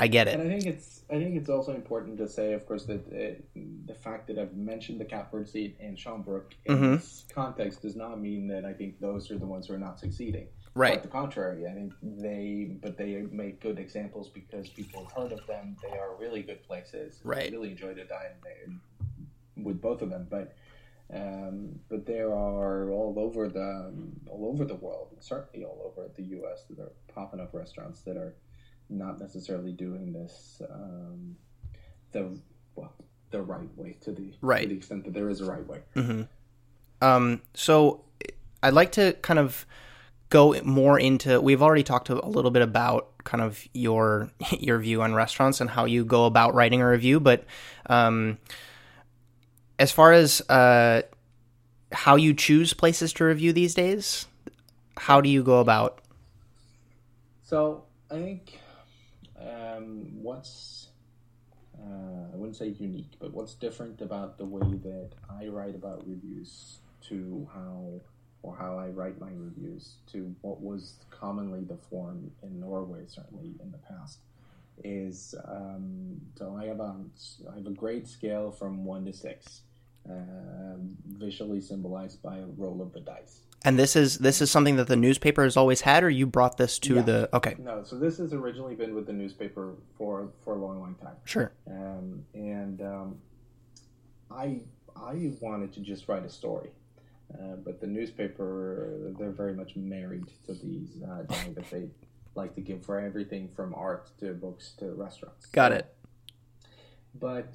[0.00, 2.64] i get it And I think it's I think it's also important to say, of
[2.66, 3.38] course, that uh,
[3.84, 6.92] the fact that I've mentioned the Catbird Seat and Schomburg in Mm-hmm.
[6.94, 10.00] this context does not mean that I think those are the ones who are not
[10.00, 10.46] succeeding.
[10.74, 10.92] Right.
[10.92, 11.66] Quite the contrary.
[11.66, 15.76] I think they, but they make good examples because people have heard of them.
[15.82, 17.20] They are really good places.
[17.24, 17.48] Right.
[17.48, 18.72] I really enjoyed a dine there
[19.62, 20.54] with both of them, but.
[21.12, 23.92] Um, but there are all over the
[24.30, 26.64] all over the world, certainly all over the U.S.
[26.70, 28.34] that are popping up restaurants that are
[28.88, 31.36] not necessarily doing this um,
[32.12, 32.38] the
[32.74, 32.94] well
[33.30, 34.62] the right way to the Right.
[34.62, 35.80] to the extent that there is a right way.
[37.00, 38.04] Um, so
[38.62, 39.66] I'd like to kind of
[40.30, 41.40] go more into.
[41.40, 45.68] We've already talked a little bit about kind of your your view on restaurants and
[45.68, 47.44] how you go about writing a review, but
[47.86, 48.38] um,
[49.78, 51.02] as far as uh,
[51.92, 54.26] how you choose places to review these days,
[54.96, 56.00] how do you go about?
[57.42, 58.58] So I think
[59.38, 60.88] um, what's
[61.78, 66.06] uh, I wouldn't say unique, but what's different about the way that I write about
[66.06, 68.00] reviews to how
[68.42, 73.54] or how I write my reviews to what was commonly the form in Norway, certainly
[73.62, 74.18] in the past,
[74.84, 76.96] is um, so I have a
[77.50, 79.62] I have a grade scale from one to six,
[80.08, 80.12] uh,
[81.06, 83.40] visually symbolized by a roll of the dice.
[83.64, 86.56] And this is this is something that the newspaper has always had, or you brought
[86.56, 87.02] this to Yeah.
[87.02, 90.80] the okay, No, so this has originally been with the newspaper for for a long,
[90.80, 91.14] long time.
[91.24, 93.18] sure, um, and um,
[94.30, 94.60] I
[94.96, 96.70] I wanted to just write a story,
[97.34, 101.22] uh, but the newspaper they're very much married to these uh,
[101.54, 101.88] that they
[102.34, 105.46] like to give for everything from art to books to restaurants.
[105.46, 105.94] got it.
[107.14, 107.54] But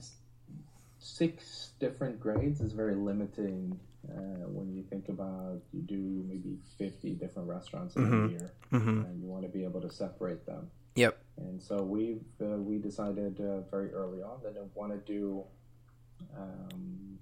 [1.00, 3.80] six different grades is very limiting.
[4.10, 9.02] Uh, when you think about you do maybe 50 different restaurants in a year hmm
[9.04, 11.18] and you want to be able to separate them Yep.
[11.38, 15.44] and so we've uh, we decided uh, very early on that I want to do
[16.38, 17.20] um,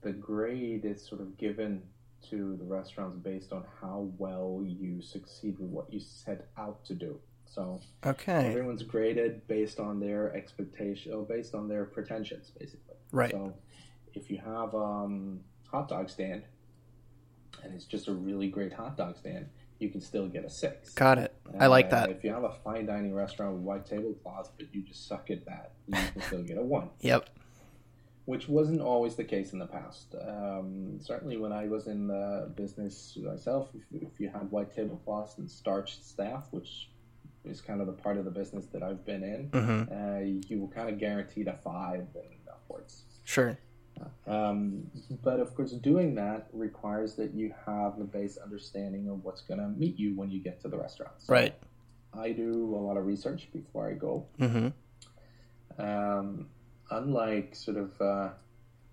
[0.00, 1.82] the grade is sort of given
[2.30, 6.94] to the restaurants based on how well you succeed with what you set out to
[6.94, 7.18] do.
[7.46, 8.46] So Okay.
[8.46, 12.96] everyone's graded based on their expectation, or based on their pretensions, basically.
[13.12, 13.30] Right.
[13.30, 13.54] So
[14.14, 16.42] if you have um, hot dog stand,
[17.62, 19.46] and it's just a really great hot dog stand,
[19.78, 20.92] you can still get a six.
[20.94, 21.34] Got it.
[21.58, 22.10] I like Uh, that.
[22.10, 25.44] If you have a fine dining restaurant with white tablecloths, but you just suck at
[25.46, 27.28] that, you can still get a one, Yep.
[28.28, 30.14] Which wasn't always the case in the past.
[30.20, 35.38] Um, certainly, when I was in the business myself, if, if you had white tablecloths
[35.38, 36.90] and starched staff, which
[37.46, 40.60] is kind of the part of the business that I've been in, hmm uh, you
[40.60, 43.04] were kind of guaranteed a five and upwards.
[43.24, 43.58] Sure.
[44.26, 44.90] Um,
[45.22, 49.58] but of course, doing that requires that you have the base understanding of what's going
[49.58, 51.14] to meet you when you get to the restaurant.
[51.16, 51.54] So Right.
[52.12, 54.26] I do a lot of research before I go.
[54.38, 54.68] hmm
[55.78, 56.48] Um,
[56.90, 58.28] unlike sort of uh,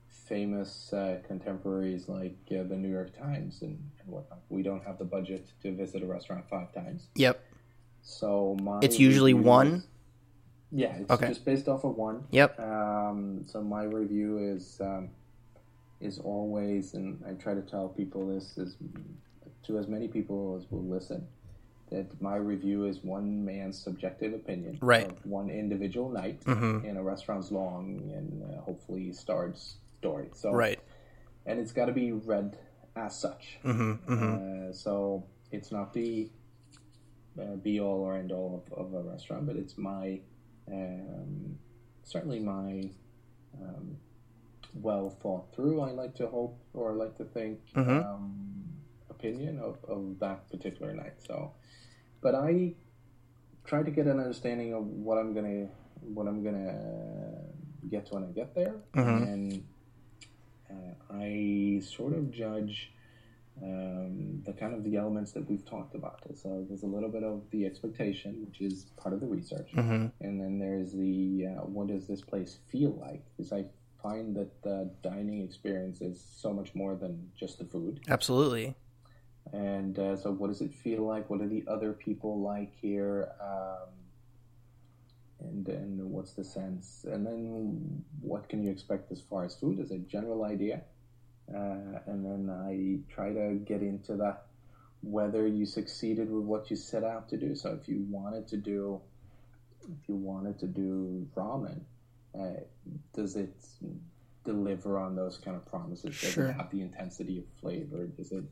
[0.07, 4.97] famous uh, contemporaries like uh, the New York Times and, and whatnot, we don't have
[4.97, 7.07] the budget to visit a restaurant five times.
[7.15, 7.43] Yep.
[8.01, 9.67] So my It's usually one?
[9.75, 9.87] is-
[10.71, 11.27] yeah, it's Okay.
[11.29, 12.25] just based off of one.
[12.31, 12.59] Yep.
[12.59, 15.09] Um, so my review is um,
[16.01, 18.75] is always, and I try to tell people this is
[19.63, 21.25] to as many people as will listen,
[21.91, 25.05] that my review is one man's subjective opinion Right.
[25.07, 26.83] of one individual night Mhm.
[26.83, 30.29] in a restaurant's long and uh, hopefully starred story.
[30.33, 30.79] So Right.
[31.45, 32.57] and it's got to be read
[32.95, 33.59] as such.
[33.61, 34.33] hmm hmm
[34.69, 36.29] Uh, so it's not the
[37.39, 40.21] uh, be all or end all of, of a restaurant, but it's my
[40.67, 41.59] um,
[42.03, 42.89] certainly my
[43.61, 43.97] um,
[44.73, 45.81] well thought through.
[45.81, 48.03] I like to hope or I like to think Mhm.
[48.03, 48.65] um,
[49.09, 51.21] opinion of, of that particular night.
[51.21, 51.53] So,
[52.25, 52.73] but I
[53.65, 55.67] try to get an understanding of what I'm gonna
[56.17, 56.75] what I'm gonna
[57.87, 59.21] get when I get there, Mhm.
[59.31, 59.63] and
[60.73, 60.93] uh,
[61.27, 62.91] I sort of judge
[63.61, 66.19] um, the kind of the elements that we've talked about.
[66.33, 70.07] So there's a little bit of the expectation, which is part of the research, hmm
[70.25, 73.21] and then there's the uh, what does this place feel like?
[73.37, 73.65] Because I
[74.01, 77.99] find that the dining experience is so much more than just the food.
[78.07, 78.73] Absolutely.
[79.53, 81.29] And uh, so, what does it feel like?
[81.29, 83.29] What are the other people like here?
[83.41, 83.89] Um,
[85.39, 87.05] and then, what's the sense?
[87.07, 89.79] And then, what can you expect as far as food?
[89.79, 90.81] As a general idea.
[91.53, 94.35] Uh, and then I try to get into the
[95.01, 97.55] whether you succeeded with what you set out to do.
[97.55, 98.99] So, if you wanted to do,
[99.83, 101.81] if you wanted to do ramen,
[102.37, 102.61] uh,
[103.13, 103.53] does it
[104.43, 106.19] deliver on those kind of promises?
[106.19, 106.47] Does Sure.
[106.47, 108.07] it have the intensity of flavor?
[108.07, 108.43] Does it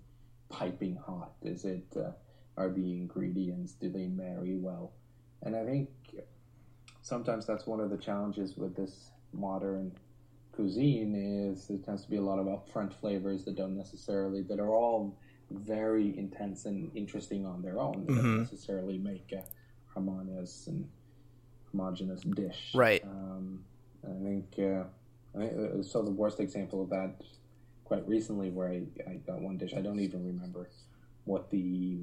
[0.58, 1.32] piping hot?
[1.42, 2.12] Is it uh,
[2.58, 4.92] are the ingredients do they marry well?
[5.42, 5.90] And I think
[7.02, 9.92] sometimes that's one of the challenges with this modern
[10.52, 14.60] cuisine is there tends to be a lot of upfront flavors that don't necessarily that
[14.60, 15.18] are all
[15.50, 18.06] very intense and interesting on their own.
[18.06, 18.16] They Mhm.
[18.24, 19.44] don't necessarily make a
[19.88, 20.88] harmonious and
[21.72, 22.74] homogeneous dish.
[22.76, 23.04] Right.
[23.04, 23.64] Um,
[24.04, 24.84] I think uh,
[25.36, 26.04] I think, uh, so.
[26.04, 27.24] The worst example of that
[27.94, 29.74] quite recently, where I, I got one dish.
[29.78, 30.68] I don't even remember
[31.26, 32.00] what the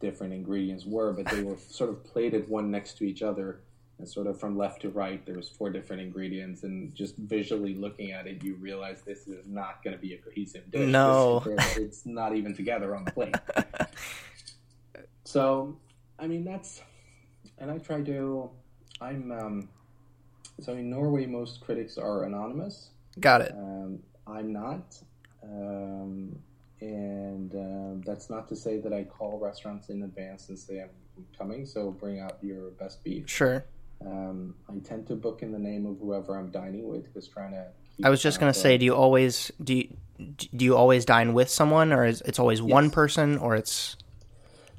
[0.00, 3.60] different ingredients were, but they were sort of plated one next to each other,
[3.98, 7.74] and sort of from left to right, there was four different ingredients, and just visually
[7.74, 10.88] looking at it, you realize this is not going to be a cohesive dish.
[10.88, 11.40] No.
[11.40, 13.36] This- it's not even together on the plate.
[15.24, 15.76] so,
[16.18, 16.80] I mean, that's,
[17.58, 18.50] and I try to,
[19.02, 19.68] I'm, um,
[20.60, 22.92] so in Norway, most critics are anonymous.
[23.20, 23.52] Got it.
[23.52, 24.96] Um, I'm not.
[25.50, 26.36] Um,
[26.80, 31.24] and um, that's not to say that I call restaurants in advance and say I'm
[31.36, 33.28] coming, so bring out your best beef.
[33.28, 33.64] Sure.
[34.04, 37.52] Um, I tend to book in the name of whoever I'm dining with because trying
[37.52, 37.66] to.
[38.02, 39.96] I was just gonna of- say, do you always do you,
[40.54, 43.96] do you always dine with someone, or is it's always one person, or it's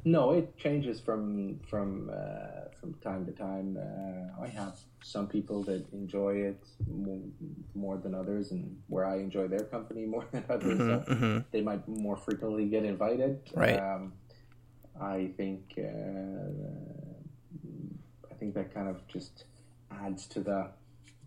[0.08, 3.76] No, it changes from from uh, from time to time.
[3.76, 7.20] Uh, I have some people that enjoy it more,
[7.74, 10.78] more than others, and where I enjoy their company more than others.
[10.78, 13.40] So hmm they might more frequently get invited.
[13.56, 13.80] Right.
[13.80, 14.14] Um,
[15.02, 16.52] I think uh,
[18.32, 19.46] I think that kind of just
[19.90, 20.70] adds to the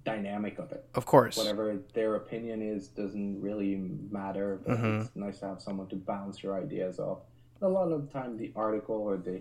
[0.04, 0.88] dynamic of it.
[0.94, 1.36] of course.
[1.36, 3.74] Whatever their opinion is doesn't really
[4.10, 4.60] matter.
[4.64, 5.00] But Mhm.
[5.00, 7.22] It's nice to have someone to bounce your ideas off.
[7.60, 9.40] A lot of the time, the article or the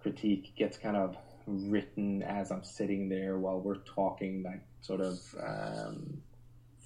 [0.00, 1.16] critique gets kind of
[1.46, 6.22] written as I'm sitting there while we're talking, like sort of um,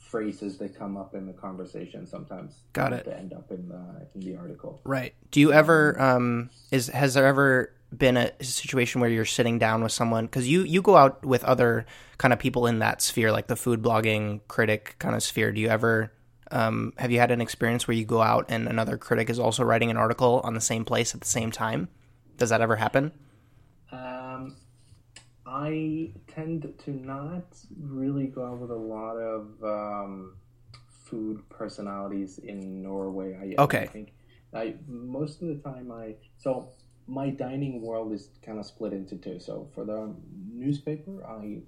[0.08, 3.04] phrases that come up in the conversation sometimes Got it.
[3.04, 4.80] to end up in the in the article.
[4.84, 5.14] Right.
[5.30, 9.82] Do you ever um is has there ever been a situation where you're sitting down
[9.82, 11.86] with someone because you you go out with other
[12.18, 15.60] kind of people in that sphere like the food blogging critic kind of sphere do
[15.60, 16.12] you ever
[16.50, 19.62] um, have you had an experience where you go out and another critic is also
[19.64, 21.88] writing an article on the same place at the same time
[22.36, 23.12] does that ever happen
[23.90, 24.56] Um,
[25.46, 27.44] I tend to not
[27.80, 30.36] really go out with a lot of um,
[31.08, 33.34] food personalities in Norway.
[33.58, 33.82] I, Okay.
[33.82, 34.12] I think
[34.52, 36.70] I most of the time I so
[37.06, 39.40] my dining world is kind of split into two.
[39.40, 40.14] So for the
[40.52, 41.62] newspaper, I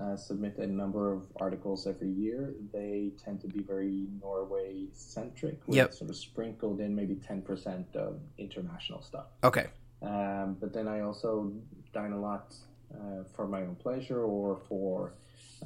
[0.00, 2.54] uh, submit a number of articles every year.
[2.72, 5.94] They tend to be very Norway centric, with Yep.
[5.94, 9.26] sort of sprinkled in maybe ten percent of international stuff.
[9.44, 9.66] okay
[10.02, 11.52] Um, but then I also
[11.92, 12.54] dine a lot
[12.94, 15.12] uh, for my own pleasure or for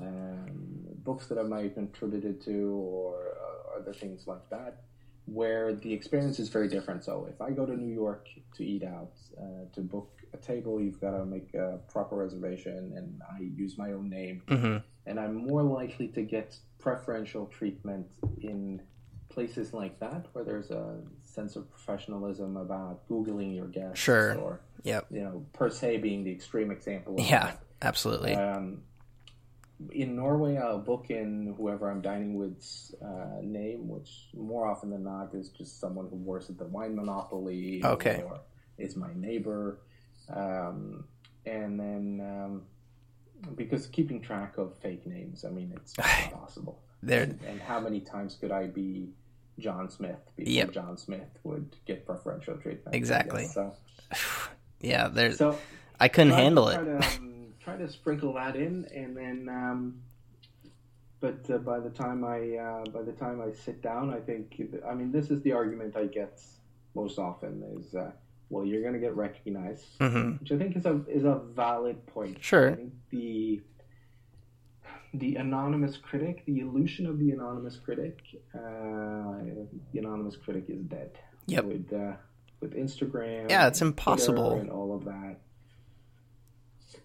[0.01, 0.53] um,
[1.05, 3.14] books that I might have contributed to or
[3.47, 4.83] uh, other things like that,
[5.27, 7.05] where the experience is very different.
[7.05, 10.80] So if I go to New York to eat out, uh, to book a table,
[10.80, 14.43] you've got to make a proper reservation, and I use my own name.
[14.49, 14.76] Hmm
[15.07, 18.07] and I'm more likely to get preferential treatment
[18.41, 18.82] in
[19.28, 24.34] places like that where there's a sense of professionalism about googling your guests Sure.
[24.37, 25.07] or yep.
[25.11, 28.34] you know Per Se being the extreme example of yeah absolutely.
[28.34, 28.82] Um,
[29.91, 35.05] in Norway I'll book in whoever I'm dining with's uh, name which more often than
[35.05, 38.22] not is just someone who works at the wine monopoly Okay.
[38.26, 38.41] or
[38.78, 39.80] is my neighbor
[40.33, 41.05] um,
[41.45, 42.62] and then um,
[43.55, 46.81] because keeping track of fake names, I mean, it's impossible.
[47.03, 49.11] there And, and how many times could I be
[49.59, 50.70] John Smith before Yep.
[50.72, 52.95] John Smith would get preferential treatment?
[52.95, 53.43] Exactly.
[53.45, 53.55] guess.
[53.55, 53.74] So,
[54.81, 55.57] yeah there's so
[55.99, 59.49] i couldn't try- handle try it To, um, try to sprinkle that in, and then,
[59.49, 60.03] um,
[61.20, 64.61] but uh, by the time I uh, by the time I sit down, I think
[64.89, 66.41] I mean this is the argument I get
[66.95, 68.11] most often is uh,
[68.49, 72.07] well you're going to get recognized hmm which I think is a is a valid
[72.07, 72.39] point.
[72.41, 72.71] Sure.
[72.71, 73.63] I think the
[75.15, 78.19] the anonymous critic, the illusion of the anonymous critic.
[78.55, 78.59] Uh,
[79.93, 81.19] the anonymous critic is dead.
[81.47, 81.65] Yep.
[81.65, 82.13] With uh,
[82.61, 83.51] with Instagram.
[83.51, 84.51] Yeah, it's impossible.
[84.51, 85.37] Twitter and all of that.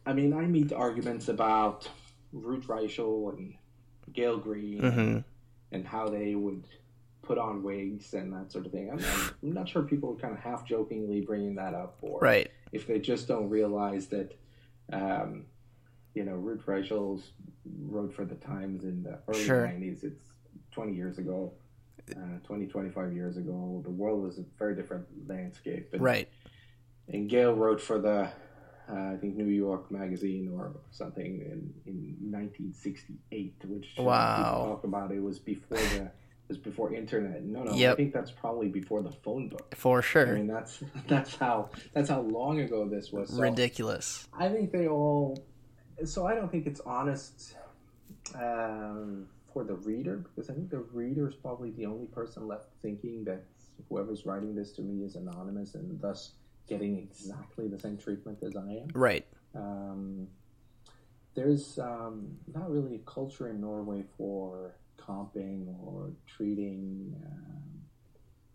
[0.06, 1.88] I mean, I meet arguments about
[2.34, 3.56] Ruth Reichl and
[4.14, 5.18] Gael Greene hmm
[5.74, 6.66] and how they would
[7.32, 8.91] put on wigs and that sort of thing.
[8.91, 8.99] I'm,
[9.41, 12.51] I'm not sure people are kind of half jokingly bringing that up, or Right.
[12.73, 14.38] if they just don't realize that,
[14.91, 15.45] um,
[16.13, 17.21] you know, Ruth Reichl
[17.88, 19.65] wrote for the Times in the early Sure.
[19.65, 20.03] 90s.
[20.03, 20.25] It's
[20.71, 21.53] 20 years ago,
[22.13, 23.79] uh, 20, 25 years ago.
[23.86, 25.88] The world was a very different landscape.
[25.93, 26.27] And, Right.
[27.07, 28.29] And Gael wrote for the,
[28.89, 34.65] uh, I think, New York Magazine or something in, in 1968, which Wow.
[34.67, 36.11] talk about it was before the.
[36.52, 37.43] Was before internet.
[37.45, 37.72] No, no.
[37.72, 39.74] I think that's probably before the phone book.
[39.74, 40.28] For sure.
[40.28, 43.30] I mean, that's that's how that's how long ago this was.
[43.30, 44.28] So Ridiculous.
[44.38, 45.41] I think they all.
[46.04, 47.56] So I don't think it's honest
[48.36, 52.68] um, for the reader because I think the reader is probably the only person left
[52.82, 53.45] thinking that
[53.88, 56.34] whoever's writing this to me is anonymous and thus
[56.68, 58.89] getting exactly the same treatment as I am.
[58.93, 59.26] Right.
[59.56, 60.28] Um,
[61.34, 64.76] there's um, not really a culture in Norway for
[65.08, 67.82] comping or treating um,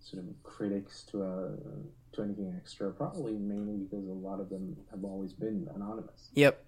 [0.01, 1.51] sort of critics to a
[2.15, 2.91] to anything extra.
[2.93, 6.31] Probably mainly because a lot of them have always been anonymous.
[6.35, 6.63] Yep.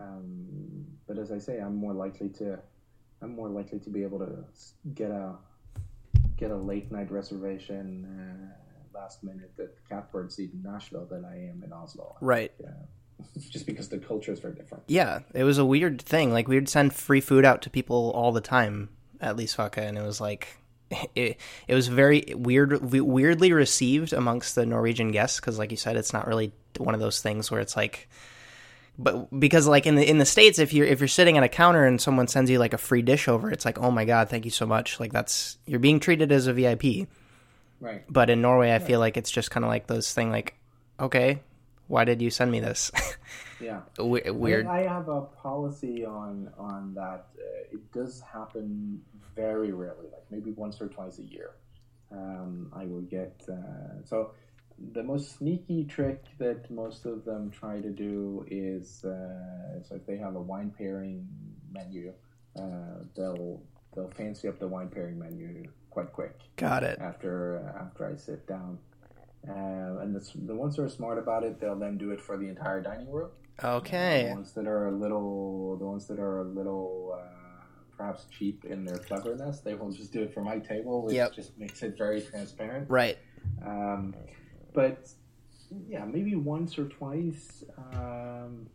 [0.00, 2.58] Um, but as I say, I'm more likely to
[3.20, 4.44] I'm more likely to be able to
[4.94, 5.36] get a
[6.36, 11.34] get a late night reservation uh, last minute at Catbird Seat in Nashville than I
[11.48, 12.16] am in Oslo.
[12.20, 12.52] Right.
[12.60, 12.68] Yeah.
[13.50, 14.82] Just because the culture is very different.
[14.88, 16.32] Yeah, it was a weird thing.
[16.32, 18.88] Like we would send free food out to people all the time
[19.22, 20.58] at Lysverket, and it was like
[21.14, 25.96] it, it was very weird, weirdly received amongst the Norwegian guests because, like you said,
[25.96, 28.08] it's not really one of those things where it's like.
[28.98, 31.48] But because like in the in the states, if you're if you're sitting at a
[31.48, 34.28] counter and someone sends you like a free dish over, it's like oh my god,
[34.28, 35.00] thank you so much.
[35.00, 37.08] Like that's you're being treated as a VIP.
[37.80, 38.04] Right.
[38.08, 40.54] But in Norway, I feel like it's just kind of like those thing like,
[41.00, 41.40] okay,
[41.88, 42.90] why did you send me this?
[43.60, 43.82] Yeah.
[43.96, 44.66] We- Weird.
[44.66, 47.26] I, I have a policy on on that.
[47.38, 49.00] Uh, it does happen
[49.36, 51.50] very rarely, like maybe once or twice a year.
[52.10, 54.32] Um, I will get uh, so.
[54.94, 60.04] The most sneaky trick that most of them try to do is uh, so if
[60.06, 61.28] they have a wine pairing
[61.70, 62.12] menu,
[62.58, 63.62] uh, they'll
[63.94, 66.98] they'll fancy up the wine pairing menu quite quick Got it.
[67.00, 68.78] after after I sit down.
[69.48, 72.36] Uh, and the, the ones who are smart about it, they'll then do it for
[72.36, 73.30] the entire dining room.
[73.62, 74.26] Okay.
[74.28, 77.64] The ones that are a little, the ones that are a little uh,
[77.96, 81.34] perhaps cheap in their cleverness, they will just do it for my table, which Yep.
[81.34, 82.88] just makes it very transparent.
[82.88, 83.18] Right.
[83.66, 84.14] Um,
[84.72, 85.08] but
[85.88, 87.64] yeah, maybe once or twice.
[87.94, 88.68] Um,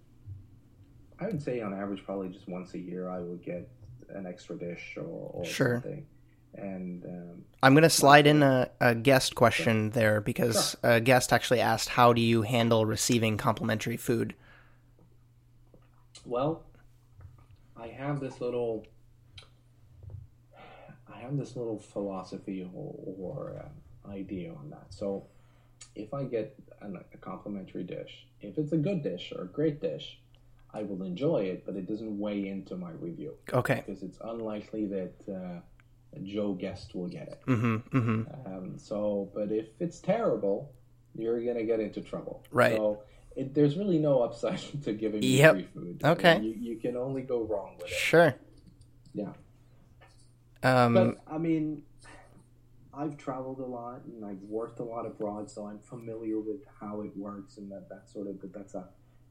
[1.19, 3.67] I would say on average, probably just once a year, I would get
[4.09, 5.75] an extra dish or, or Sure.
[5.81, 6.05] something.
[6.57, 11.31] And um, I'm going to slide in a, a guest question there because a guest
[11.31, 14.33] actually asked, How do you handle receiving complimentary food?
[16.25, 16.63] Well,
[17.75, 18.85] I have this little,
[21.13, 24.87] I have this little philosophy or, or um, idea on that.
[24.89, 25.25] So,
[25.95, 29.79] if I get an, a complimentary dish, if it's a good dish or a great
[29.79, 30.19] dish,
[30.73, 33.83] I will enjoy it, but it doesn't weigh into my review Okay.
[33.85, 35.59] because it's unlikely that uh,
[36.23, 37.41] Joe guest will get it.
[37.47, 37.97] Mm hmm.
[37.97, 38.53] Mm hmm.
[38.53, 40.71] Um, so, but if it's terrible,
[41.15, 42.43] you're gonna get into trouble.
[42.51, 42.75] Right.
[42.75, 43.03] So
[43.35, 45.53] it, there's really no upside to giving Yep.
[45.53, 46.01] free food.
[46.03, 46.39] Okay.
[46.41, 47.93] You, you can only go wrong with it.
[47.93, 48.35] Sure.
[49.13, 49.33] Yeah.
[50.63, 51.83] Um, But I mean,
[52.93, 57.01] I've traveled a lot and I've worked a lot abroad, so I'm familiar with how
[57.01, 58.87] it works and that that sort of that that's a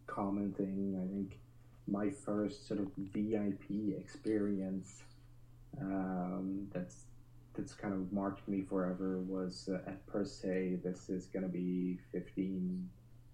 [0.07, 0.97] common thing.
[1.03, 1.41] I think
[1.89, 5.03] my first sort of VIP experience
[5.81, 7.05] um, that's
[7.55, 10.79] that's kind of marked me forever was uh, at Per Se.
[10.85, 12.87] This is going to be 15,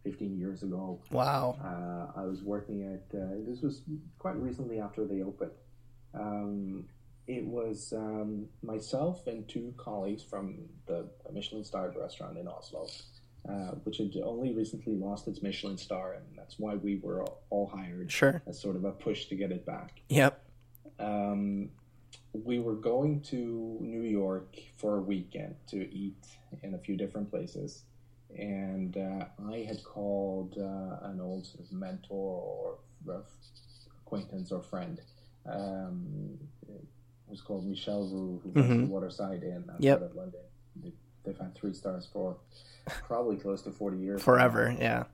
[0.05, 1.01] 15 years ago.
[1.11, 1.57] wow.
[1.61, 3.83] Uh, I was working at uh, this was
[4.21, 5.51] quite recently after they opened.
[6.15, 6.85] Um,
[7.27, 12.87] it was um, myself and two colleagues from the Michelin starred restaurant in Oslo,
[13.49, 17.43] uh, which had only recently lost its Michelin star, and that's why we were all-
[17.51, 18.43] all hired Sure.
[18.47, 20.01] as sort of a push to get it back.
[20.11, 20.45] Yep.
[20.99, 21.71] Um,
[22.33, 26.25] we were going to New York for a weekend to eat
[26.63, 27.83] in a few different places,
[28.37, 33.23] and uh, I had called uh, an old sort of mentor or
[34.05, 35.01] acquaintance or friend.
[35.47, 36.85] Um, it
[37.29, 38.81] was called Michel Roux, who runs Mhm.
[38.87, 40.03] the Waterside Inn outside Yep.
[40.03, 40.41] of London.
[40.77, 40.93] They-
[41.25, 42.37] They've had three stars for
[42.85, 44.19] probably close to forty years.
[44.19, 44.25] now.
[44.25, 44.75] Forever.
[44.77, 45.05] Yeah.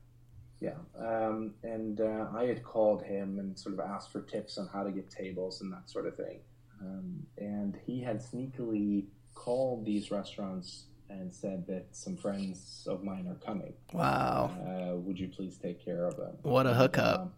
[0.58, 4.66] Yeah, um, and uh, I had called him and sort of asked for tips on
[4.68, 6.40] how to get tables and that sort of thing.
[6.80, 13.26] Um, and he had sneakily called these restaurants and said that some friends of mine
[13.28, 13.72] are coming.
[13.92, 14.50] Wow.
[14.66, 16.36] Uh, would you please take care of them?
[16.42, 17.20] What a hookup.
[17.20, 17.32] Um,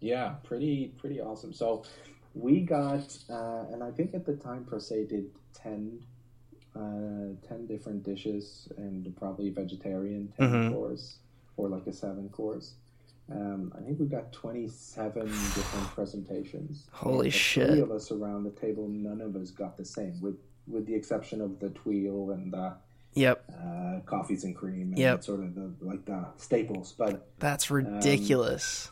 [0.00, 1.52] yeah, pretty pretty awesome.
[1.52, 1.84] So
[2.34, 6.00] we got, uh, and I think at the time Per se did 10,
[6.74, 10.72] uh, 10 different dishes and probably vegetarian 10 Mhm.
[10.72, 11.18] course
[11.56, 12.74] or like a seven course.
[13.34, 16.86] Um, I think we got 27 different presentations.
[16.92, 17.68] Holy shit.
[17.70, 20.36] Three of us around the table, none of us got the same, with
[20.68, 22.74] with the exception of the tuile and the
[23.14, 23.44] Yep.
[23.62, 25.24] uh, coffees and cream and Yep.
[25.24, 26.94] sort of the like the staples.
[26.96, 28.90] But That's ridiculous.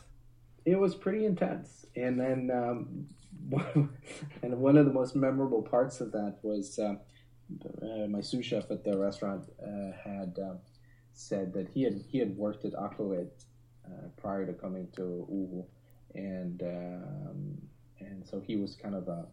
[0.65, 1.85] it was pretty intense.
[1.95, 3.07] And then, um,
[4.43, 6.99] and one of the most memorable parts of that was um,
[7.81, 10.59] uh, my sous chef at the restaurant uh, had um,
[11.13, 13.50] said that he had he had worked at Aquavit uh,
[14.17, 15.65] prior to coming to Uhu,
[16.15, 17.57] and um,
[17.99, 19.25] and so he was kind of a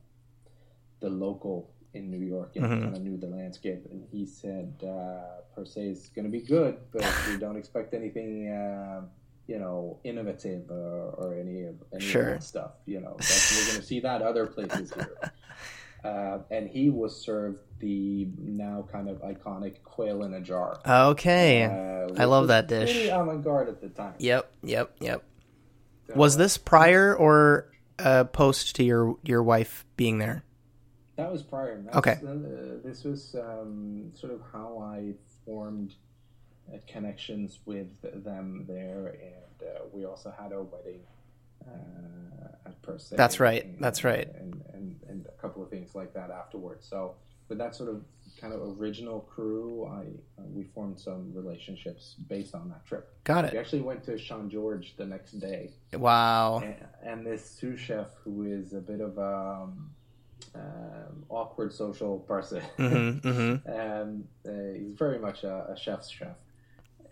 [1.01, 2.83] the local in New York and Mhm.
[2.83, 3.87] kind of knew the landscape.
[3.91, 7.95] And he said, uh, Per Se, is going to be good, but we don't expect
[7.95, 8.49] anything.
[8.49, 9.03] Uh,
[9.47, 12.29] you know, innovative or, or any of any Sure.
[12.35, 12.73] of that stuff.
[12.85, 15.17] You know, we're going to see that other places here.
[16.05, 20.81] Uh, and he was served the now kind of iconic quail in a jar.
[20.87, 21.65] Okay.
[21.65, 22.93] Uh, I love that dish.
[22.93, 24.15] Pretty avant-garde at the time.
[24.19, 24.51] Yep.
[24.63, 24.97] Yep.
[25.01, 25.25] Yep.
[26.09, 30.45] So, Was this prior or uh, post to your your wife being there?
[31.17, 31.83] That was prior.
[31.83, 32.19] That's, Okay.
[32.25, 35.95] Uh, this was um, sort of how I formed
[36.73, 37.89] uh, connections with
[38.25, 41.18] them there, and uh, we also had a wedding uh,
[42.67, 43.17] at Per se.
[43.17, 43.65] That's right.
[43.65, 44.29] and- That's right.
[44.35, 46.87] And, and and a couple of things like that afterwards.
[46.89, 47.15] So,
[47.49, 48.03] with that sort of
[48.41, 50.03] kind of original crew, I
[50.41, 53.09] uh, we formed some relationships based on that trip.
[53.25, 53.53] Got it.
[53.53, 56.59] We actually went to Jean-Georges the next day, Wow.
[56.61, 59.91] and, and this sous chef who is a bit of a um,
[60.55, 62.63] um, awkward social person.
[62.79, 63.29] Mm-hmm.
[63.29, 63.71] Mm-hmm.
[63.81, 66.37] um, uh, he's very much a, a chef's chef,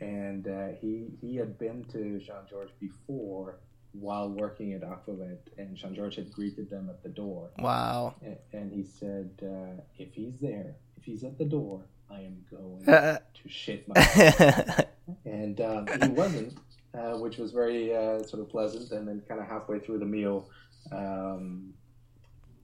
[0.00, 3.59] and uh, he he had been to Jean-Georges before
[4.01, 8.14] while working at Aquavit, and Jean-Georges had greeted them at the door, Wow.
[8.22, 12.44] and, and he said, uh, "If he's there, if he's at the door, I am
[12.51, 14.80] going to shit myself."
[15.24, 16.55] and um, he wasn't,
[16.94, 18.90] uh, which was very uh, sort of pleasant.
[18.92, 20.49] And then, kind of halfway through the meal,
[20.92, 21.72] um,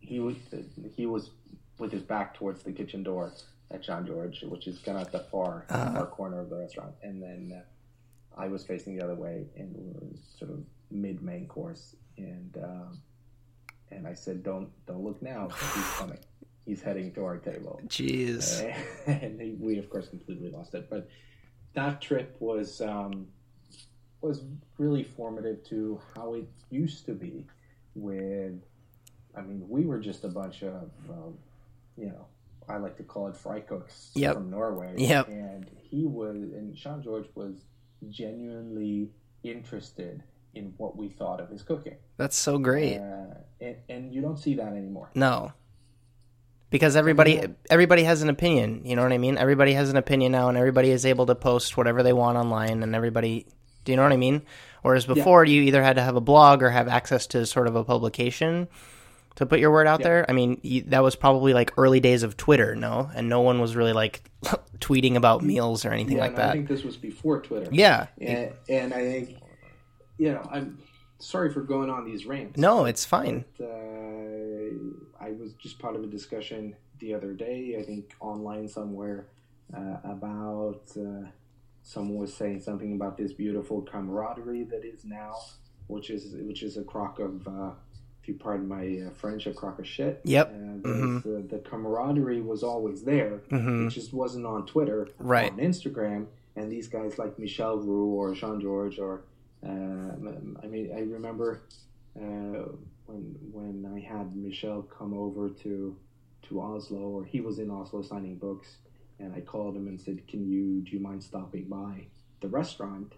[0.01, 0.37] he was
[0.97, 1.31] he was
[1.79, 3.33] with his back towards the kitchen door
[3.71, 5.93] at Jean-Georges, which is kind of at the far Uh-huh.
[5.95, 6.93] far corner of the restaurant.
[7.03, 10.59] And then uh, I was facing the other way, and we were sort of
[10.93, 13.01] mid main course, and um,
[13.91, 16.19] and I said, "Don't don't look now, he's coming."
[16.65, 18.63] He's heading to our table Jeez.
[19.09, 20.89] and he- we of course completely lost it.
[20.89, 21.09] But
[21.75, 23.27] that trip was um,
[24.21, 24.45] was
[24.79, 27.47] really formative to how it used to be.
[27.97, 28.63] With,
[29.37, 31.37] I mean, we were just a bunch of, um,
[31.99, 32.27] you know,
[32.69, 34.35] I like to call it fry cooks Yep.
[34.35, 34.95] from Norway.
[34.97, 35.29] Yep.
[35.29, 37.57] And he was, and Jean-Georges was
[38.09, 39.11] genuinely
[39.43, 40.23] interested
[40.55, 41.97] in what we thought of his cooking.
[42.17, 42.99] That's so great.
[42.99, 45.11] Uh, and, and you don't see that anymore.
[45.15, 45.53] No.
[46.71, 49.37] Because everybody everybody has an opinion, you know what I mean?
[49.37, 52.83] Everybody has an opinion now and everybody is able to post whatever they want online
[52.83, 53.47] and everybody
[53.85, 54.43] do you know what I mean?
[54.83, 57.77] Whereas before you either had to have a blog or have access to sort of
[57.77, 58.69] a publication
[59.35, 60.05] to put your word out Yeah.
[60.09, 60.27] there.
[60.29, 63.11] I mean, you, that was probably like early days of Twitter, no?
[63.15, 64.23] And no one was really like
[64.79, 66.51] tweeting about meals or anything Yeah, like that.
[66.51, 67.69] I think this was before Twitter.
[67.73, 68.07] yeah.
[68.21, 69.37] and, and I think,
[70.23, 70.79] you know, I'm
[71.19, 72.57] sorry for going on these rants.
[72.59, 73.45] No, it's fine.
[73.59, 78.69] But, uh, I was just part of a discussion the other day, I think online
[78.69, 79.27] somewhere,
[79.77, 81.27] uh, about uh,
[81.83, 85.35] someone was saying something about this beautiful camaraderie that is now,
[85.89, 87.71] which is which is a crock of, uh,
[88.23, 90.21] if you pardon my uh, French, a crock of shit.
[90.25, 90.47] Yep.
[90.85, 93.43] Uh, uh, the camaraderie was always there.
[93.51, 93.87] Mhm.
[93.89, 95.51] It just wasn't on Twitter, Right.
[95.51, 99.23] on Instagram, and these guys like Michel Roux or Jean-Georges or
[99.65, 101.63] I mean I remember
[102.17, 102.65] uh,
[103.07, 105.97] when when I had Michel come over to
[106.49, 108.77] to Oslo or he was in Oslo signing books
[109.21, 112.07] and I called him and said can you do you mind stopping by
[112.41, 113.13] the restaurant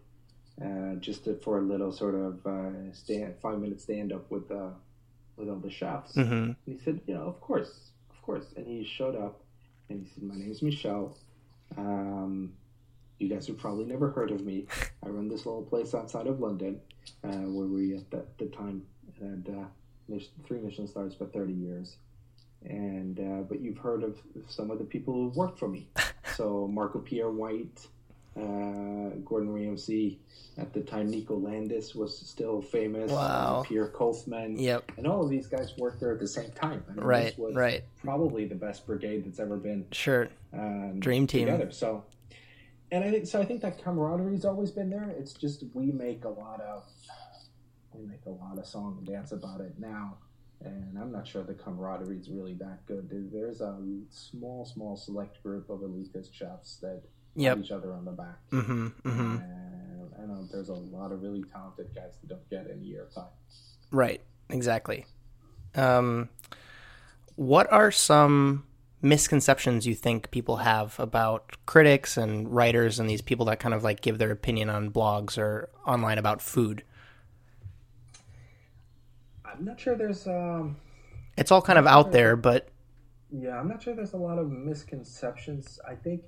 [0.64, 4.50] uh, just to, for a little sort of uh, stand five minute stand up with
[4.50, 4.70] uh,
[5.36, 6.42] with all the chefs Mhm.
[6.44, 8.52] and he said, you know, of course, of course.
[8.56, 9.40] And he showed up
[9.88, 11.16] and he said, my name's Michel.
[11.76, 12.52] Um,
[13.24, 14.66] you guys have probably never heard of me.
[15.04, 16.80] I run this little place outside of London
[17.24, 18.82] uh, where we at the, the time
[19.20, 21.96] had uh, three Michelin stars for 30 years.
[22.64, 24.18] And uh, but you've heard of
[24.48, 25.88] some of the people who've worked for me.
[26.36, 27.86] So Marco Pierre White,
[28.36, 28.40] uh,
[29.24, 30.16] Gordon AMC.
[30.58, 33.12] At the time, Nico Ladenis was still famous.
[33.12, 33.62] Wow.
[33.64, 34.60] Pierre Koffmann.
[34.60, 34.90] Yep.
[34.96, 36.82] And all of these guys worked there at the same time.
[36.90, 37.84] I mean, Right, this was right.
[38.02, 40.28] Probably the best brigade that's ever been Sure.
[40.52, 41.46] um, Dream team.
[41.46, 41.70] together.
[41.70, 42.02] So,
[42.90, 43.40] and I think so.
[43.40, 45.08] I think that camaraderie's always been there.
[45.18, 46.84] It's just we make a lot of
[47.92, 50.16] we make a lot of song and dance about it now,
[50.60, 53.08] and I'm not sure the camaraderie is really that good.
[53.32, 53.76] There's a
[54.10, 57.02] small, small select group of elitist chefs that
[57.36, 57.58] Yep.
[57.58, 58.38] each other on the back.
[58.52, 58.86] Mm-hmm.
[58.86, 59.36] Mm-hmm.
[59.38, 63.26] And I know there's a lot of really talented guys that don't get any airtime.
[63.90, 64.20] Right.
[64.50, 65.04] Exactly.
[65.74, 66.28] Um,
[67.34, 68.64] what are some
[69.04, 73.84] misconceptions you think people have about critics and writers and these people that kind of
[73.84, 76.82] like give their opinion on blogs or online about food?
[79.44, 80.76] I'm not sure there's um
[81.36, 82.68] It's all kind of out there, but
[83.30, 85.78] Yeah, I'm not sure there's a lot of misconceptions.
[85.86, 86.22] I think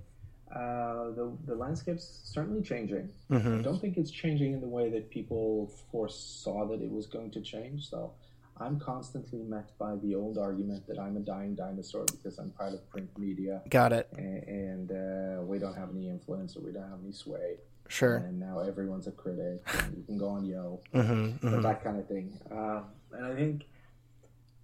[0.55, 3.09] uh, the the landscape's certainly changing.
[3.31, 3.59] Mhm.
[3.61, 7.31] I don't think it's changing in the way that people foresaw that it was going
[7.33, 7.89] to change.
[7.91, 8.13] So
[8.59, 12.73] I'm constantly met by the old argument that I'm a dying dinosaur because I'm part
[12.73, 14.09] of print media got it.
[14.17, 17.57] and, and uh, we don't have any influence or we don't have any sway.
[17.89, 18.17] Sure.
[18.17, 19.61] And now everyone's a critic.
[19.85, 21.51] And you can go on Yo Mm-hmm.
[21.51, 22.39] but that kind of thing.
[22.51, 22.81] Uh,
[23.13, 23.65] and I think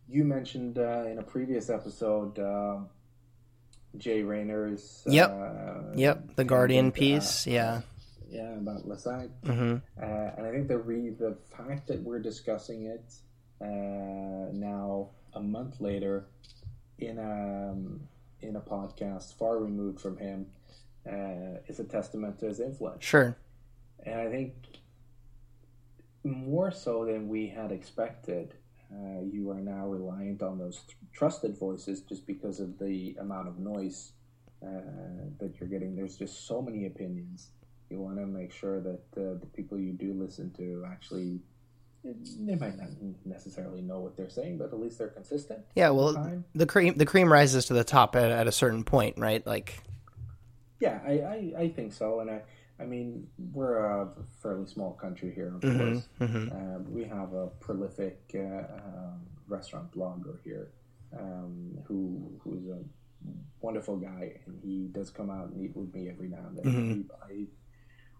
[0.09, 2.88] you mentioned uh, in a previous episode um,
[3.99, 5.03] Jay Rayner's.
[5.07, 5.30] Yep.
[5.30, 6.36] Uh, Yep.
[6.36, 7.47] The Guardian piece.
[7.47, 7.80] uh, Yeah.
[8.30, 9.28] Yeah, about Lasagne.
[9.45, 9.76] Mm-hmm.
[10.03, 10.05] Uh,
[10.38, 13.05] and I think the re- the fact that we're discussing it
[13.62, 16.26] now a month later
[16.98, 17.74] in a
[18.44, 20.46] in a podcast far removed from him
[21.06, 23.04] uh, is a testament to his influence.
[23.04, 23.36] Sure.
[24.04, 24.54] And I think
[26.24, 28.54] more so than we had expected,
[28.92, 33.48] uh, you are now reliant on those th- trusted voices just because of the amount
[33.48, 34.12] of noise
[34.64, 34.68] uh,
[35.38, 35.96] that you're getting.
[35.96, 37.50] There's just so many opinions.
[37.90, 41.40] You want to make sure that uh, the people you do listen to actually.
[42.05, 42.88] They might not
[43.24, 45.61] necessarily know what they're saying, but at least they're consistent.
[45.76, 45.90] Yeah.
[45.90, 46.44] Well, Time.
[46.55, 49.46] the cream the cream rises to the top at, at a certain point, right?
[49.46, 49.82] Like.
[50.80, 52.18] Yeah, I, I, I think so.
[52.18, 52.42] And I,
[52.80, 54.09] I mean, we're a
[54.42, 55.78] fairly small country here, of Mm-hmm.
[55.78, 56.09] course.
[56.20, 56.48] Mm-hmm.
[56.50, 60.70] Uh, we have a prolific uh, um, restaurant blogger here
[61.16, 62.80] um, who who's a
[63.61, 66.64] wonderful guy, and he does come out and eat with me every now and then.
[66.64, 67.07] Mhm.
[67.22, 67.46] I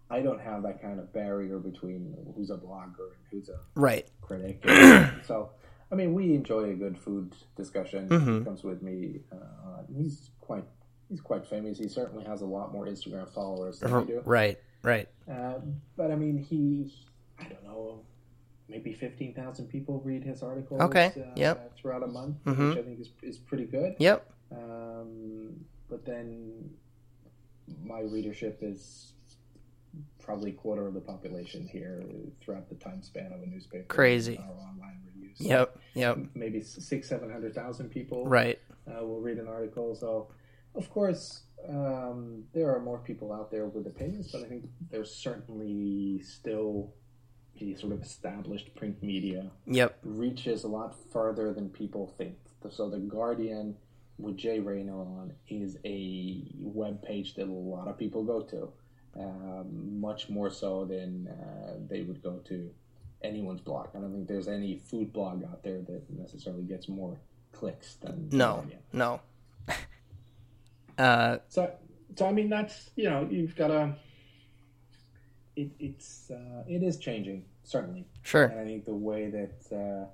[0.09, 4.07] I don't have that kind of barrier between who's a blogger and who's a Right.
[4.21, 4.61] critic.
[5.25, 5.49] so,
[5.91, 8.09] I mean, we enjoy a good food discussion.
[8.09, 8.39] Mhm.
[8.39, 9.21] He comes with me.
[9.31, 10.65] Uh, he's quite
[11.09, 11.77] he's quite famous.
[11.77, 14.21] He certainly has a lot more Instagram followers than I do.
[14.25, 14.57] Right.
[14.83, 15.07] Right.
[15.29, 15.59] Uh,
[15.95, 16.91] but I mean, he,
[17.39, 18.01] I don't know,
[18.67, 21.75] maybe 15,000 people read his articles Okay, uh, yep.
[21.77, 22.69] throughout a month, Mhm.
[22.69, 23.95] which I think is, is pretty good.
[23.99, 24.29] Yep.
[24.51, 26.69] Um, but then
[27.83, 29.13] my readership is
[30.23, 32.03] probably quarter of the population here
[32.41, 33.85] throughout the time span of a newspaper.
[33.87, 34.37] Crazy.
[34.37, 35.39] Or online reviews.
[35.39, 35.77] Yep.
[35.93, 36.19] Yep.
[36.33, 38.59] Maybe six, 700,000 people Right.
[38.87, 39.93] uh, will read an article.
[39.95, 40.29] So,
[40.75, 45.13] of course, um, there are more people out there with opinions, but I think there's
[45.13, 46.93] certainly still
[47.59, 49.99] the sort of established print media Yep.
[50.03, 52.37] reaches a lot further than people think.
[52.69, 53.75] So, The Guardian
[54.17, 58.71] with Jay Rayner on is a web page that a lot of people go to,
[59.15, 62.69] much more so than uh, they would go to
[63.21, 63.87] anyone's blog.
[63.95, 67.19] I don't think there's any food blog out there that necessarily gets more
[67.51, 68.65] clicks than No.
[68.91, 69.21] No.
[70.97, 71.37] uh.
[71.47, 71.71] So,
[72.17, 73.95] so I mean, that's you know, you've got to.
[75.55, 78.45] It, it's uh, it is changing certainly, Sure.
[78.45, 80.07] and I think the way that uh,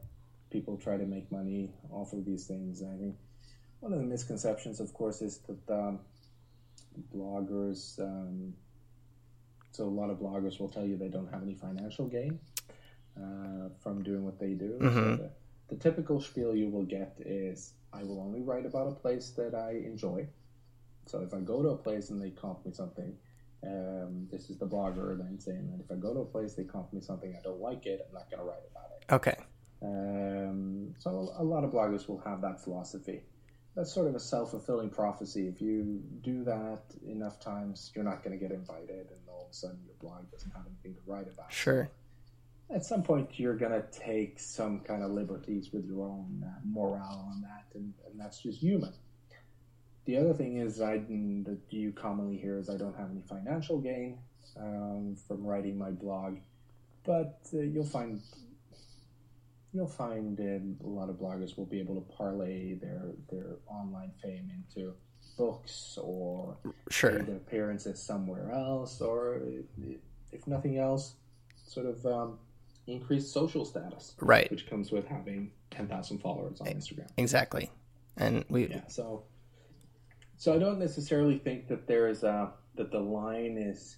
[0.52, 3.16] people try to make money off of these things, I think
[3.80, 6.00] one of the misconceptions, of course, is that um,
[7.16, 7.98] bloggers.
[8.00, 8.54] Um,
[9.72, 12.40] so a lot of bloggers will tell you they don't have any financial gain
[13.18, 14.78] uh, from doing what they do.
[14.80, 15.18] So Mhm.
[15.18, 15.32] the,
[15.70, 19.54] the typical spiel you will get is, "I will only write about a place that
[19.56, 20.28] I enjoy."
[21.06, 23.18] So if I go to a place and they comp me something,
[23.64, 26.64] um, this is the blogger then saying that if I go to a place they
[26.64, 29.12] comp me something I don't like it, I'm not going to write about it.
[29.12, 29.38] Okay.
[29.82, 33.24] Um, so a lot of bloggers will have that philosophy.
[33.80, 35.48] That's sort of a self-fulfilling prophecy.
[35.48, 39.52] If you do that enough times, you're not going to get invited, and all of
[39.52, 41.54] a sudden your blog doesn't have anything to write about.
[41.54, 41.90] Sure.
[42.70, 46.60] At some point, you're going to take some kind of liberties with your own uh,
[46.66, 48.92] morale on that, and, and that's just human.
[50.04, 53.80] The other thing is I, that you commonly hear is I don't have any financial
[53.80, 54.18] gain
[54.60, 56.40] um, from writing my blog,
[57.06, 58.22] but uh, you'll find
[59.74, 64.12] you'll find um, a lot of bloggers will be able to parlay their their online
[64.22, 64.94] fame into
[65.38, 66.58] books or
[66.90, 67.18] Sure.
[67.20, 69.42] appearances somewhere else, or
[70.32, 71.16] if nothing else,
[71.66, 72.40] sort of um,
[72.88, 74.50] increased social status, Right.
[74.52, 77.08] which comes with having ten thousand followers on Instagram.
[77.18, 77.70] Exactly.
[78.18, 79.24] And we Yeah, so
[80.38, 83.98] so I don't necessarily think that there is a that the line is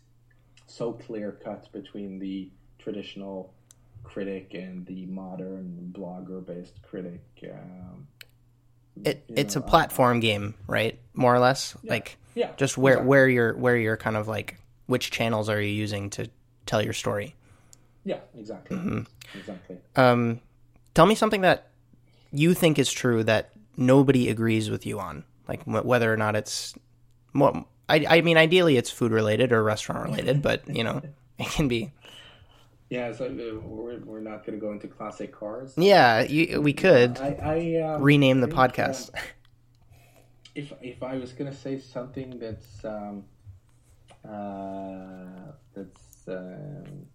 [0.68, 2.50] so clear cut between the
[2.80, 3.54] traditional
[4.04, 7.22] critic and the modern blogger based critic.
[7.44, 8.08] Um,
[9.04, 11.00] it it's a know, uh, platform game, right?
[11.14, 11.76] More or less.
[11.84, 13.08] Like yeah, just where exactly.
[13.10, 16.30] where you're where you're kind of like which channels are you using to
[16.66, 17.36] tell your story?
[18.04, 19.02] yeah, exactly, Mm-hmm.
[19.38, 19.78] exactly.
[19.96, 20.42] Um,
[20.96, 21.70] tell me something that
[22.32, 26.36] you think is true that nobody agrees with you on, like wh- whether or not
[26.36, 26.74] it's
[27.34, 27.66] more.
[27.88, 31.02] I, I mean, ideally, it's food related or restaurant related, but you know,
[31.38, 31.92] it can be.
[32.92, 35.74] Yeah, so uh, we're, we're not going to go into classic cars.
[35.78, 39.16] Yeah, you, we could I, I um, rename the think, podcast.
[39.16, 39.22] um,
[40.56, 43.24] if if I was gonna say something that's um,
[44.28, 47.06] uh, that's um,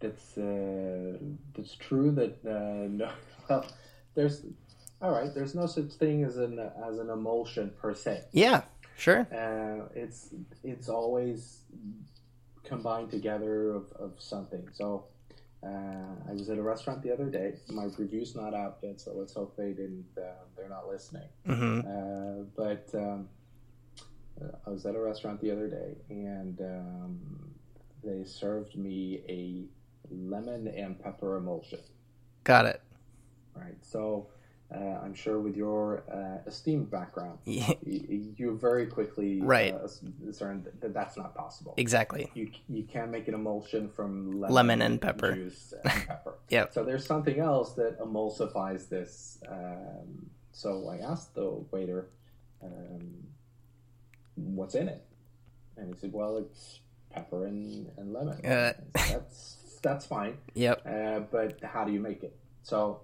[0.00, 1.16] that's uh,
[1.56, 3.10] that's true that uh, no
[3.48, 3.66] well
[4.14, 4.44] there's
[5.00, 8.62] all right there's no such thing as an as an emulsion per se yeah,
[8.98, 9.26] sure.
[9.32, 11.62] uh, it's it's always
[12.68, 14.68] combined together of, of something.
[14.72, 15.04] So
[15.64, 15.68] uh,
[16.28, 17.54] I was at a restaurant the other day.
[17.68, 20.06] My review's not out yet, so let's hope they didn't.
[20.16, 21.28] Uh, they're not listening.
[21.46, 23.28] hmm Uh, but um,
[24.66, 27.18] I was at a restaurant the other day, and um,
[28.04, 29.64] they served me a
[30.14, 31.80] lemon and pepper emulsion.
[32.44, 32.80] Got it.
[33.54, 33.76] Right.
[33.82, 34.28] So
[34.74, 39.72] uh, I'm sure with your uh, esteemed background, Yeah, you, you very quickly Right.
[39.74, 39.88] uh,
[40.24, 41.74] discerned that that's not possible.
[41.78, 42.30] exactly.
[42.34, 45.32] You you can't make an emulsion from lemon, Lemon and pepper.
[45.34, 46.34] juice and pepper.
[46.50, 46.72] Yep.
[46.74, 49.38] So there's something else that emulsifies this.
[49.48, 52.08] Um, so I asked the waiter,
[52.62, 53.26] um,
[54.34, 55.04] "What's in it?"
[55.76, 58.72] And he said, "Well, it's pepper and, and lemon." Uh.
[58.94, 60.36] That's that's fine.
[60.54, 60.82] Yep.
[60.86, 62.36] Uh, but how do you make it?
[62.62, 63.00] So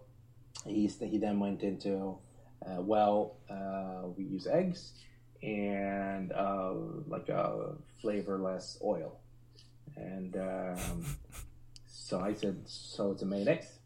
[0.66, 2.18] he he then went into
[2.66, 4.92] uh, well, uh, we use eggs
[5.42, 6.72] and uh,
[7.06, 9.18] like a flavorless oil,
[9.96, 11.04] and um,
[11.86, 13.78] so I said, so it's a mayonnaise,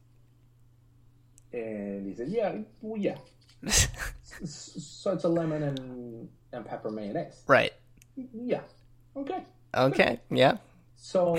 [1.53, 3.17] and he said, yeah, well, yeah,
[4.45, 7.73] so it's a lemon and and pepper mayonnaise, right.
[8.33, 8.61] yeah,
[9.17, 9.43] okay.
[9.77, 10.21] Okay.
[10.31, 10.57] Yeah.
[11.01, 11.39] So,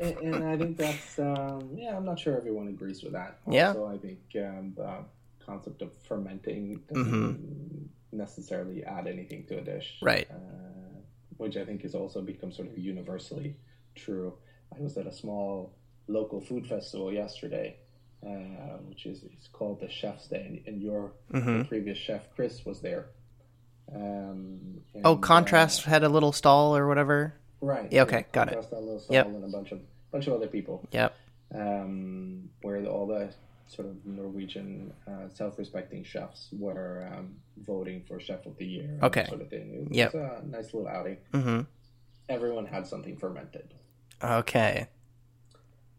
[0.00, 1.96] and, and I think that's um, yeah.
[1.96, 3.38] I'm not sure everyone agrees with that.
[3.48, 3.68] Yeah.
[3.68, 5.04] Also, I think um, the
[5.44, 10.26] concept of fermenting doesn't necessarily add anything to a dish, Right.
[10.30, 10.34] Uh,
[11.36, 13.54] which I think has also become sort of universally
[13.94, 14.34] true.
[14.76, 15.72] I was at a small
[16.08, 17.76] local food festival yesterday,
[18.26, 22.64] uh, which is it's called the Chef's Day, and, and your hmm previous chef Chris
[22.66, 23.06] was there.
[23.94, 27.34] Um, Oh, and, Kontrast had a little stall or whatever.
[27.60, 27.90] Right?
[27.92, 28.56] Yeah, okay, got it.
[28.72, 29.26] Little Yep.
[29.26, 29.80] And a bunch of
[30.10, 31.14] bunch of other people Yep.
[31.54, 33.32] um, where the, all the
[33.66, 39.26] sort of Norwegian uh, self-respecting chefs were um, voting for chef of the year, Okay.
[39.26, 39.74] sort of thing.
[39.74, 40.14] It was Yep.
[40.14, 41.18] a nice little outing.
[41.34, 41.60] Mm-hmm.
[42.30, 43.74] Everyone had something fermented,
[44.22, 44.88] Okay.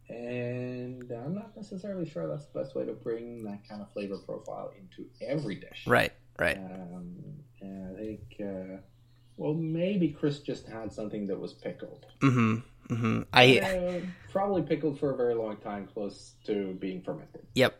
[0.10, 4.18] and I'm not necessarily sure that's the best way to bring that kind of flavor
[4.18, 5.84] profile into every dish.
[5.86, 6.12] Right.
[6.39, 6.57] Right.
[6.57, 7.16] Um,
[7.62, 8.78] I think, uh,
[9.39, 12.05] well, maybe Chris just had something that was pickled.
[12.21, 13.59] hmm hmm I.
[13.59, 13.99] Uh,
[14.31, 17.45] probably pickled for a very long time, close to being fermented.
[17.55, 17.79] Yep.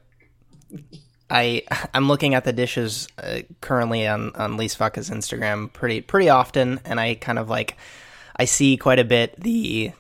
[1.30, 6.80] I I'm looking at the dishes uh, currently on on Lysverket's Instagram pretty pretty often,
[6.86, 7.76] and I kind of like
[8.36, 9.92] I see quite a bit the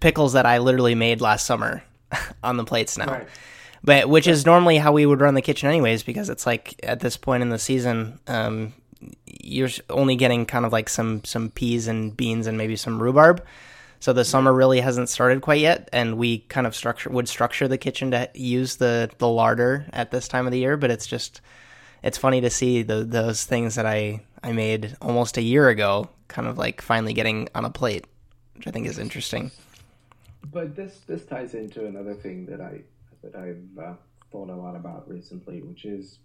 [0.00, 1.84] pickles that I literally made last summer
[2.42, 3.12] on the plates now.
[3.12, 3.28] Right.
[3.84, 7.00] But which is normally how we would run the kitchen anyways, because it's like at
[7.00, 8.72] this point in the season, um,
[9.26, 13.44] you're only getting kind of like some some peas and beans and maybe some rhubarb.
[14.00, 17.66] So the summer really hasn't started quite yet, and we kind of structure would structure
[17.66, 20.76] the kitchen to use the the larder at this time of the year.
[20.76, 21.40] But it's just
[22.02, 26.08] it's funny to see the, those things that I I made almost a year ago,
[26.28, 28.06] kind of like finally getting on a plate,
[28.54, 29.50] which I think is interesting.
[30.52, 32.82] But this this ties into another thing that I
[33.22, 33.94] that I've uh,
[34.30, 36.18] thought a lot about recently, which is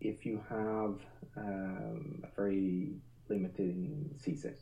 [0.00, 1.00] if you have
[1.38, 2.92] um, a very
[3.28, 4.54] limited season,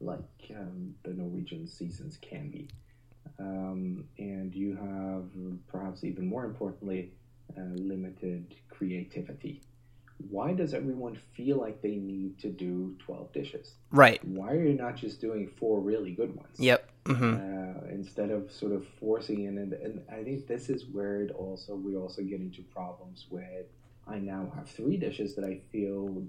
[0.00, 0.20] like
[0.56, 2.68] um, the Norwegian seasons can be,
[3.38, 5.24] um, and you have
[5.68, 7.12] perhaps even more importantly
[7.56, 9.62] uh, limited creativity.
[10.28, 13.74] Why does everyone feel like they need to do twelve dishes?
[13.90, 14.22] Right.
[14.24, 16.58] Why are you not just doing four really good ones?
[16.58, 16.88] Yep.
[17.06, 21.22] hmm uh, instead of sort of forcing in and, and I think this is where
[21.22, 23.66] it also we also get into problems with
[24.06, 26.24] I now have three dishes that I feel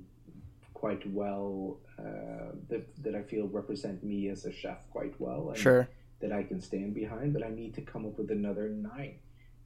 [0.74, 5.50] quite well uh, that that I feel represent me as a chef quite well.
[5.50, 5.88] And Sure.
[6.22, 9.16] That I can stand behind, but I need to come up with another nine.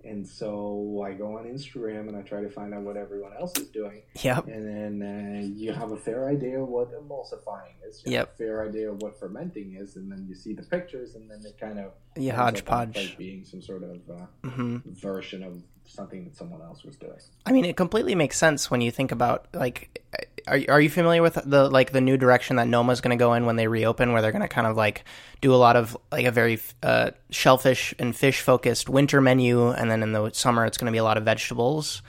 [0.06, 3.58] And so I go on Instagram and I try to find out what everyone else
[3.58, 4.04] is doing.
[4.22, 4.48] Yep.
[4.48, 4.66] And
[5.02, 8.04] then uh, you have a fair idea of what emulsifying is.
[8.06, 8.38] You Yep.
[8.38, 9.96] fair idea of what fermenting is.
[9.98, 12.44] And then you see the pictures and then it kind of You ends up on
[12.54, 12.94] hodgepodge.
[12.94, 17.18] plate being some sort of uh, hmm version of something that someone else was doing.
[17.46, 20.02] I mean, it completely makes sense when you think about like,
[20.48, 23.34] are are you familiar with the like the new direction that Noma's going to go
[23.34, 25.04] in when they reopen, where they're going to kind of like
[25.42, 29.90] do a lot of like a very uh, shellfish and fish focused winter menu, and
[29.90, 32.02] then in the summer it's going to be a lot of vegetables,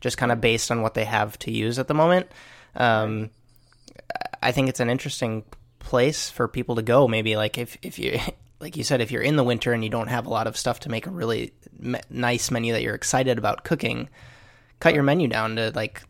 [0.00, 2.26] just kind of based on what they have to use at the moment.
[2.74, 3.30] Um,
[4.42, 5.44] I think it's an interesting
[5.78, 7.08] place for people to go.
[7.08, 8.18] Maybe like if if you
[8.62, 10.56] like you said, if you're in the winter and you don't have a lot of
[10.56, 14.08] stuff to make a really me- nice menu that you're excited about cooking,
[14.78, 16.02] cut your menu down to like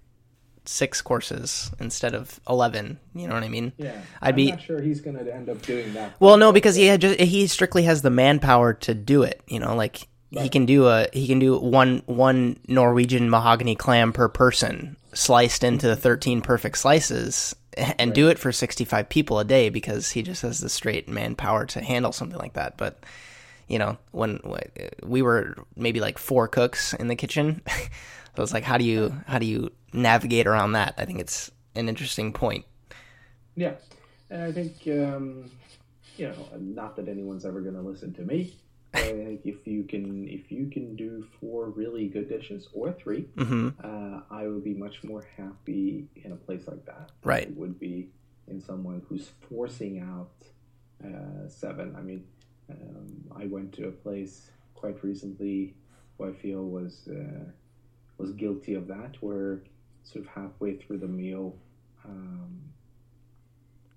[0.66, 3.00] six courses instead of eleven.
[3.14, 3.72] You know what I mean?
[3.78, 6.12] Yeah, I'd I'm be- not sure he's going to end up doing that.
[6.20, 9.40] Well, no, because he had just, he strictly has the manpower to do it.
[9.48, 14.12] You know, like he can do a he can do one one Norwegian mahogany clam
[14.12, 19.44] per person sliced into thirteen perfect slices and do it for sixty five people a
[19.44, 22.76] day because he just has the straight manpower to handle something like that.
[22.76, 23.04] But
[23.68, 24.40] you know, when
[25.02, 29.14] we were maybe like four cooks in the kitchen, I was like, how do you
[29.26, 30.94] how do you navigate around that?
[30.98, 32.64] I think it's an interesting point.
[33.56, 33.74] Yeah,
[34.30, 35.50] and I think um,
[36.16, 38.54] you know, not that anyone's ever going to listen to me.
[38.95, 44.20] If you can, if you can do four really good dishes or three, hmm uh,
[44.30, 47.11] I would be much more happy in a place like that.
[47.22, 47.49] than Right.
[47.49, 48.09] I would be
[48.49, 50.32] in someone who's forcing out
[51.05, 51.95] uh, seven.
[51.97, 52.24] I mean,
[52.70, 55.74] um, I went to a place quite recently
[56.18, 57.45] who I feel was uh,
[58.18, 59.62] was guilty of that, where
[60.05, 61.57] sort of halfway through the meal,
[62.05, 62.61] um,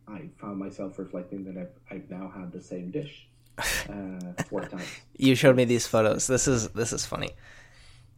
[0.08, 3.28] I found myself reflecting that I've, I've now had the same dish
[3.58, 4.84] uh, four times.
[5.18, 6.28] You showed me these photos.
[6.28, 7.32] This is this is funny.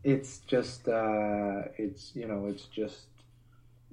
[0.03, 3.07] It's just, uh, it's you know, it's just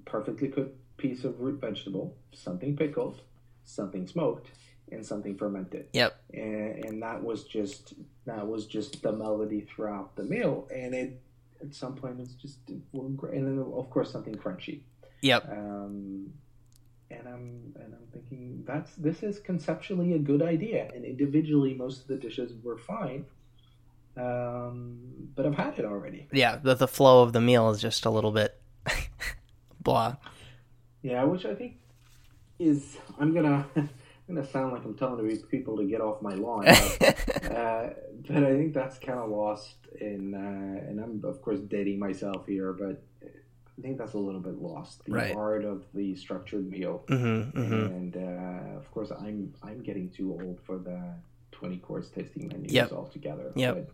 [0.04, 3.20] perfectly cooked piece of root vegetable, something pickled,
[3.64, 4.50] something smoked,
[4.92, 5.86] and something fermented.
[5.92, 6.20] Yep.
[6.32, 7.94] And, and that was just
[8.26, 10.68] that was just the melody throughout the meal.
[10.74, 11.20] And it
[11.60, 12.58] at some point it's just.
[12.68, 14.80] And then of course something crunchy.
[15.22, 15.48] Yep.
[15.50, 16.32] Um,
[17.10, 22.02] and I'm and I'm thinking that's this is conceptually a good idea, and individually most
[22.02, 23.26] of the dishes were fine.
[24.16, 26.28] Um, but I've had it already.
[26.32, 26.56] Yeah.
[26.56, 28.60] The the flow of the meal is just a little bit
[29.80, 30.16] blah.
[31.02, 31.76] Yeah, which I think
[32.58, 36.64] is I'm gonna I'm gonna sound like I'm telling people to get off my lawn,
[36.64, 37.90] but, uh,
[38.26, 42.46] but I think that's kind of lost in, uh, and I'm of course dating myself
[42.46, 43.02] here, but
[43.78, 45.04] I think that's a little bit lost.
[45.04, 45.34] The Right.
[45.34, 47.02] art of the structured meal.
[47.08, 47.72] mm-hmm, mm-hmm.
[47.94, 51.00] and uh, of course I'm I'm getting too old for the
[51.50, 52.92] twenty course tasting menus Yep.
[52.92, 53.52] altogether.
[53.56, 53.74] Yep.
[53.74, 53.88] But,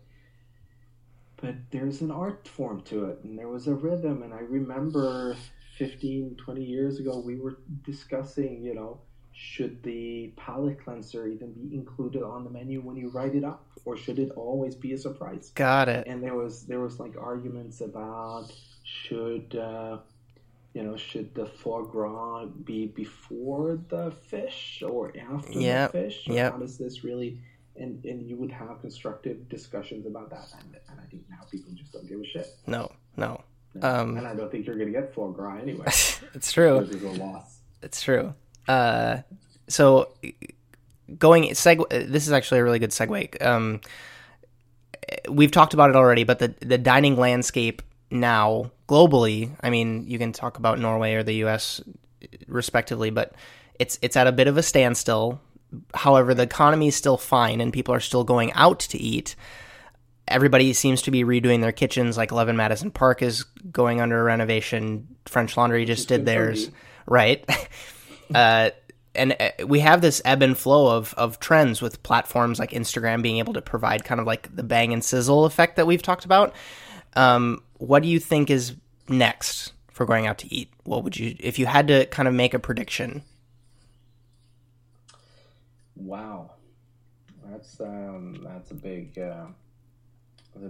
[1.41, 5.35] but there's an art form to it, and there was a rhythm, and I remember
[5.77, 8.99] 15, 20 years ago we were discussing, you know,
[9.33, 13.65] should the palate cleanser even be included on the menu when you write it up,
[13.85, 15.51] or should it always be a surprise?
[15.55, 16.05] Got it.
[16.05, 18.51] and there was there was like arguments about
[18.83, 19.97] should uh,
[20.73, 26.27] you know should the foie gras be before the fish or after Yep, the fish
[26.29, 26.51] or yep.
[26.53, 27.39] how does this really
[27.75, 31.71] and and you would have constructive discussions about that and, and I think now people
[31.73, 33.41] just don't give a shit No, no.
[33.73, 33.87] No.
[33.87, 35.85] Um, and I don't think you're gonna get foie gras anyway
[36.33, 36.79] it's true.
[36.79, 38.33] it's a loss It's true.
[38.67, 39.17] Uh,
[39.67, 40.09] so
[41.17, 41.87] going seg.
[41.89, 43.43] This is actually a really good segue.
[43.45, 43.81] Um,
[45.29, 49.55] we've talked about it already, but the the dining landscape now globally.
[49.61, 51.81] I mean, you can talk about Norway or the U.S.
[52.47, 53.33] respectively, but
[53.79, 55.41] it's it's at a bit of a standstill.
[55.93, 59.35] However, the economy is still fine, and people are still going out to eat.
[60.27, 62.17] Everybody seems to be redoing their kitchens.
[62.17, 65.07] Like Eleven Madison Park is going under renovation.
[65.25, 66.69] French Laundry just did theirs,
[67.05, 67.45] right?
[68.35, 68.71] uh,
[69.13, 73.21] and uh, we have this ebb and flow of of trends with platforms like Instagram
[73.21, 76.25] being able to provide kind of like the bang and sizzle effect that we've talked
[76.25, 76.53] about.
[77.15, 78.75] Um, what do you think is
[79.09, 80.71] next for going out to eat?
[80.83, 83.23] What would you, if you had to kind of make a prediction?
[85.95, 86.51] wow
[87.51, 89.45] that's um that's a big uh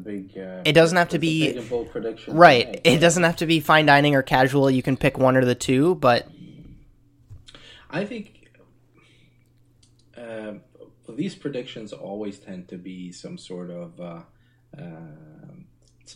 [0.03, 2.79] big uh, It doesn't have to be- bold prediction Right.
[2.83, 4.69] It doesn't have to be fine dining or casual.
[4.69, 6.27] You can pick one or the two, but
[7.89, 8.49] I think
[10.15, 10.53] uh,
[11.09, 14.21] these predictions always tend to be some sort of uh,
[14.77, 14.83] uh,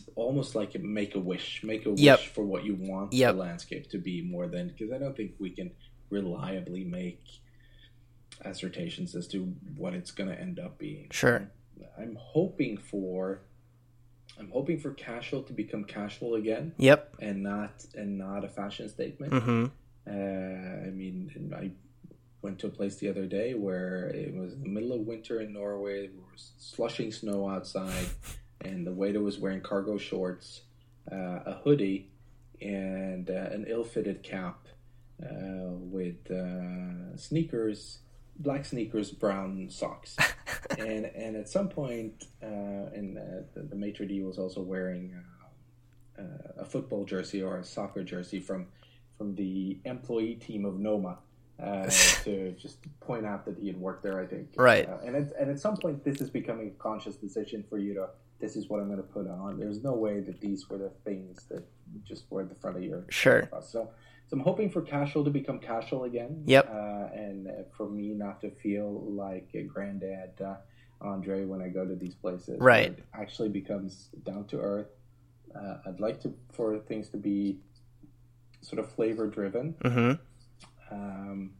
[0.00, 2.20] it's almost like a make a wish, make a wish Yep.
[2.20, 3.34] for what you want Yep.
[3.34, 5.70] the landscape to be more than because I don't think we can
[6.10, 7.22] reliably make
[8.42, 9.44] assertions as to
[9.76, 11.08] what it's going to end up being.
[11.10, 11.50] Sure.
[11.98, 13.42] I'm hoping for
[14.38, 17.16] I'm hoping for casual to become casual again Yep.
[17.20, 19.32] and not and not a fashion statement.
[19.32, 19.64] Mm-hmm.
[20.08, 21.70] Uh, I mean, I
[22.42, 25.52] went to a place the other day where it was the middle of winter in
[25.52, 26.08] Norway.
[26.08, 28.06] There was slushing snow outside,
[28.60, 30.62] and the waiter was wearing cargo shorts,
[31.10, 32.10] uh, a hoodie,
[32.60, 34.66] and uh, an ill-fitted cap
[35.22, 37.98] uh, with uh, sneakers,
[38.38, 40.16] black sneakers, brown socks.
[40.78, 42.46] and and at some point, uh,
[42.94, 43.22] and uh,
[43.54, 45.14] the, the maitre d was also wearing
[46.58, 48.66] a football jersey or a soccer jersey from
[49.18, 51.18] from the employee team of Noma
[51.62, 51.86] uh,
[52.24, 54.20] to just point out that he had worked there.
[54.20, 54.88] I think Right.
[54.88, 57.94] Uh, and at, and at some point, this is becoming a conscious decision for you
[57.94, 58.08] to.
[58.38, 59.58] This is what I'm going to put on.
[59.58, 61.64] There's no way that these were the things that
[62.04, 63.48] just were at the front of your Sure.
[63.52, 63.90] so,
[64.28, 66.42] so I'm hoping for casual to become casual again.
[66.46, 66.68] Yep.
[66.68, 70.56] Uh, and for me not to feel like a granddad uh,
[71.00, 72.58] Andre when I go to these places.
[72.60, 72.90] Right.
[72.90, 74.88] It actually becomes down to earth.
[75.54, 77.58] Uh, I'd like to for things to be
[78.60, 79.74] sort of flavor driven.
[79.84, 80.94] Mm-hmm.
[80.94, 81.50] Um,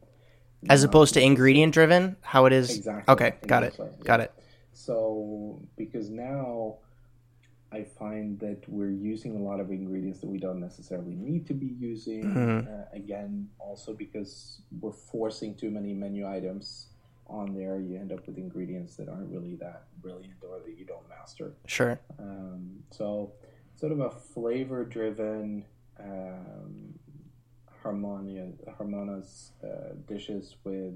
[0.69, 2.75] As opposed to ingredient driven, how it is.
[2.75, 3.11] Exactly.
[3.13, 3.33] Okay.
[3.45, 3.67] Got it.
[3.67, 4.25] Exactly, Got yeah.
[4.25, 4.33] it.
[4.77, 6.75] So, because now
[7.71, 11.55] I find that we're using a lot of ingredients that we don't necessarily need to
[11.55, 12.23] be using.
[12.23, 12.67] Mhm.
[12.67, 16.89] Uh, again, also because we're forcing too many menu items
[17.25, 20.85] on there, you end up with ingredients that aren't really that brilliant or that you
[20.85, 21.53] don't master.
[21.65, 21.99] Sure.
[22.19, 23.33] Um, so,
[23.75, 25.65] sort of a flavor driven
[25.99, 26.93] um,
[27.81, 30.95] harmonia, harmonious uh, dishes with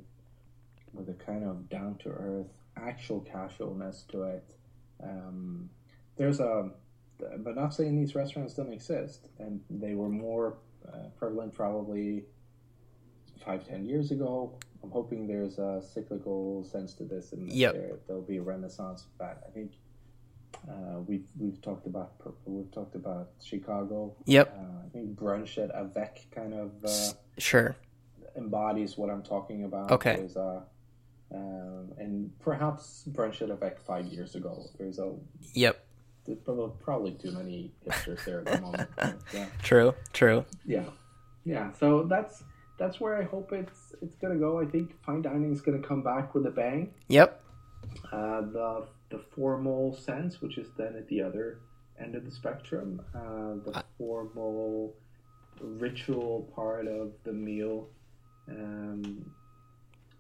[0.94, 4.56] with a kind of down to earth, actual casualness to it.
[5.04, 5.70] Um,
[6.18, 6.70] there's a,
[7.40, 10.58] but not saying these restaurants don't exist, and they were more
[10.88, 12.24] uh, prevalent probably
[13.46, 14.58] five, ten years ago.
[14.84, 17.74] I'm hoping there's a cyclical sense to this, and Yep.
[17.74, 19.44] there, there'll be a renaissance that.
[19.48, 19.74] I think
[20.70, 22.14] uh, we've we've talked about
[22.46, 24.16] we've talked about Chicago.
[24.26, 24.58] Yep.
[24.58, 27.76] Uh, I think brunch at Avec kind of uh, Sure.
[28.36, 29.92] embodies what I'm talking about.
[29.92, 30.16] Okay.
[30.18, 30.64] There's a,
[31.34, 34.66] um, and perhaps brunch at Avec five years ago.
[34.78, 35.14] There's a
[35.54, 35.84] Yep.
[36.26, 38.90] there's prob- probably too many hipsters there at the moment.
[39.34, 39.94] yeah, True.
[40.14, 40.46] True.
[40.66, 40.86] yeah,
[41.46, 41.72] yeah.
[41.74, 42.44] So that's
[42.78, 44.60] that's where I hope it's it's gonna go.
[44.60, 46.94] I think fine dining is gonna come back with a bang.
[47.08, 47.42] Yep.
[48.12, 51.60] Uh, the the formal sense, which is then at the other
[52.00, 54.96] end of the spectrum, uh, the formal
[55.62, 57.88] ritual part of the meal
[58.50, 59.32] um,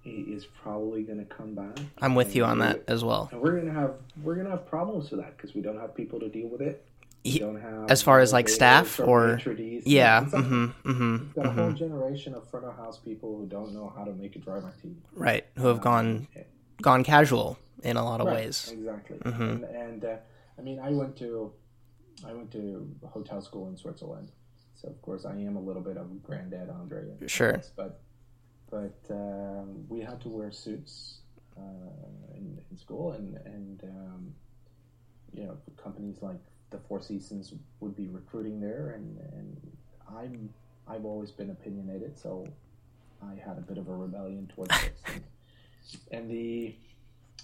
[0.04, 1.78] is probably going to come back.
[2.00, 3.30] I'm with you on that as well.
[3.32, 3.94] And we're gonna have
[4.24, 6.86] we're gonna have problems with that because we don't have people to deal with it.
[7.24, 9.40] We don't have as far as, like, staff or-.
[9.86, 10.22] Yeah.
[10.24, 10.66] Mm-hmm.
[10.90, 11.12] Mm-hmm.
[11.12, 11.76] We've got a whole mm-hmm.
[11.76, 14.96] generation of front of house people who don't know how to make a dry martini.
[15.14, 15.46] Right.
[15.58, 16.44] Who have gone Yeah.
[16.82, 18.72] gone casual in a lot of Right, ways.
[18.74, 19.18] Exactly.
[19.20, 19.40] Mhm.
[19.52, 20.16] And, and uh,
[20.58, 21.52] I mean, I went to
[22.26, 24.32] I went to hotel school in Switzerland,
[24.76, 27.06] so of course I am a little bit of granddad Andre.
[27.28, 27.54] Sure.
[27.54, 28.00] this, But
[28.72, 31.20] but um, we had to wear suits
[31.58, 34.34] uh, in, in school, and and um,
[35.34, 36.40] you know companies like
[36.72, 39.72] the Four Seasons would be recruiting there, and and
[40.10, 40.50] I'm
[40.88, 42.48] I've always been opinionated, so
[43.22, 45.02] I had a bit of a rebellion towards this.
[46.12, 46.76] And, and the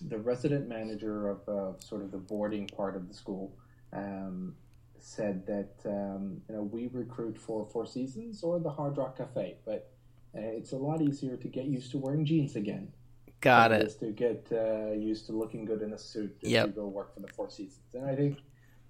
[0.09, 3.51] the resident manager of uh, sort of the boarding part of the school
[3.91, 4.55] um,
[4.99, 9.55] said that um, you know we recruit for Four Seasons or the Hard Rock Cafe,
[9.65, 9.89] but
[10.33, 12.91] it's a lot easier to get used to wearing jeans again.
[13.39, 13.83] Got it.
[13.87, 16.67] is To get uh, used to looking good in a suit if Yep.
[16.67, 18.39] you go work for the Four Seasons, and I think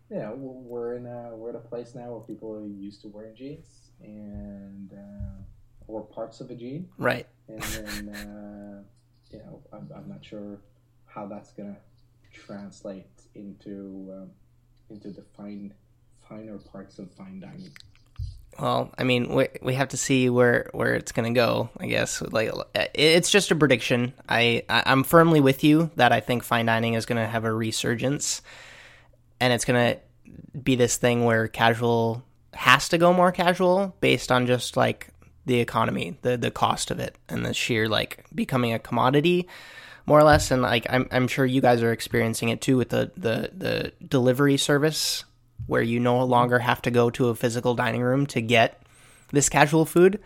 [0.10, 3.08] you know we're in a we're at a place now where people are used to
[3.10, 5.42] wearing jeans and uh,
[5.88, 7.28] or parts of a jean, Right.
[7.50, 8.84] and then uh,
[9.32, 10.60] you know I'm, I'm not sure
[11.06, 11.78] how that's gonna
[12.32, 14.30] translate into um,
[14.90, 15.74] into the fine
[16.30, 17.72] finer parts of fine dining.
[18.60, 21.70] Well, I mean, we we have to see where where it's gonna go.
[21.80, 24.14] I guess like it's just a prediction.
[24.28, 27.54] I, I I'm firmly with you that I think fine dining is gonna have a
[27.54, 28.42] resurgence,
[29.40, 29.98] and it's gonna
[30.62, 32.24] be this thing where casual
[32.54, 35.10] has to go more casual based on just like
[35.46, 39.48] the economy, the the cost of it, and the sheer like becoming a commodity,
[40.08, 40.50] more or less.
[40.50, 43.94] And like I'm I'm sure you guys are experiencing it too with the the the
[44.04, 45.26] delivery service
[45.68, 48.82] where you no longer have to go to a physical dining room to get
[49.32, 50.20] this casual food.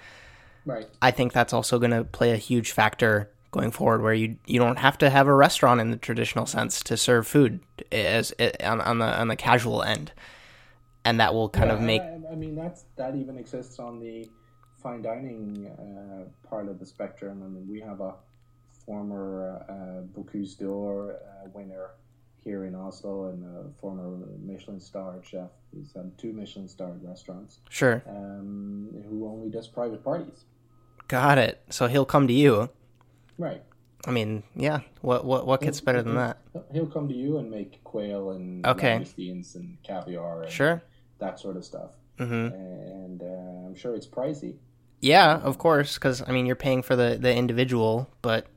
[0.66, 0.90] Right.
[1.02, 4.60] I think that's also going to play a huge factor going forward, where you you
[4.60, 7.60] don't have to have a restaurant in the traditional sense to serve food
[7.92, 10.14] as on, on the on the casual end.
[11.06, 14.00] and that will kind Yeah, of make I, I mean, that's that even exists on
[14.00, 14.32] the
[14.82, 17.44] fine dining uh, part of the spectrum.
[17.44, 18.16] I mean, we have a
[18.86, 21.92] former uh, Bocuse d'Or uh, winner
[22.44, 25.50] here in Oslo and a former Michelin starred chef.
[25.74, 28.04] He's had two Michelin starred restaurants sure.
[28.08, 30.46] um, who only does private parties.
[31.08, 31.62] Got it.
[31.70, 32.70] So he'll come to you.
[33.38, 33.62] Right.
[34.08, 34.80] I mean, yeah.
[35.02, 36.38] What what what gets better than that?
[36.74, 38.96] He'll come to you and make quail and Okay.
[38.96, 40.82] and caviar and Sure.
[41.20, 41.92] that sort of stuff.
[42.18, 44.56] hmm And uh, I'm sure it's pricey.
[45.02, 48.48] Yeah, of course, because I mean you're paying for the the individual, but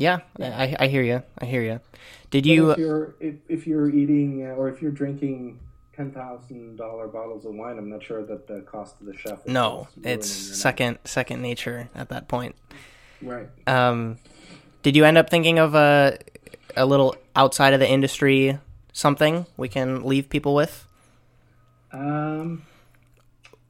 [0.00, 1.22] yeah, I, I hear you.
[1.38, 1.80] I hear you.
[2.30, 2.70] Did But you?
[2.72, 5.60] if you're if, if you're eating uh, or if you're drinking
[5.94, 9.40] ten thousand dollar bottles of wine, I'm not sure that the cost of the chef.
[9.40, 12.56] Is No, it's your second second nature at that point.
[13.20, 13.48] Right.
[13.66, 14.18] Um,
[14.82, 16.18] did you end up thinking of a
[16.76, 18.58] a little outside of the industry
[18.92, 20.86] something we can leave people with?
[21.92, 22.62] Um,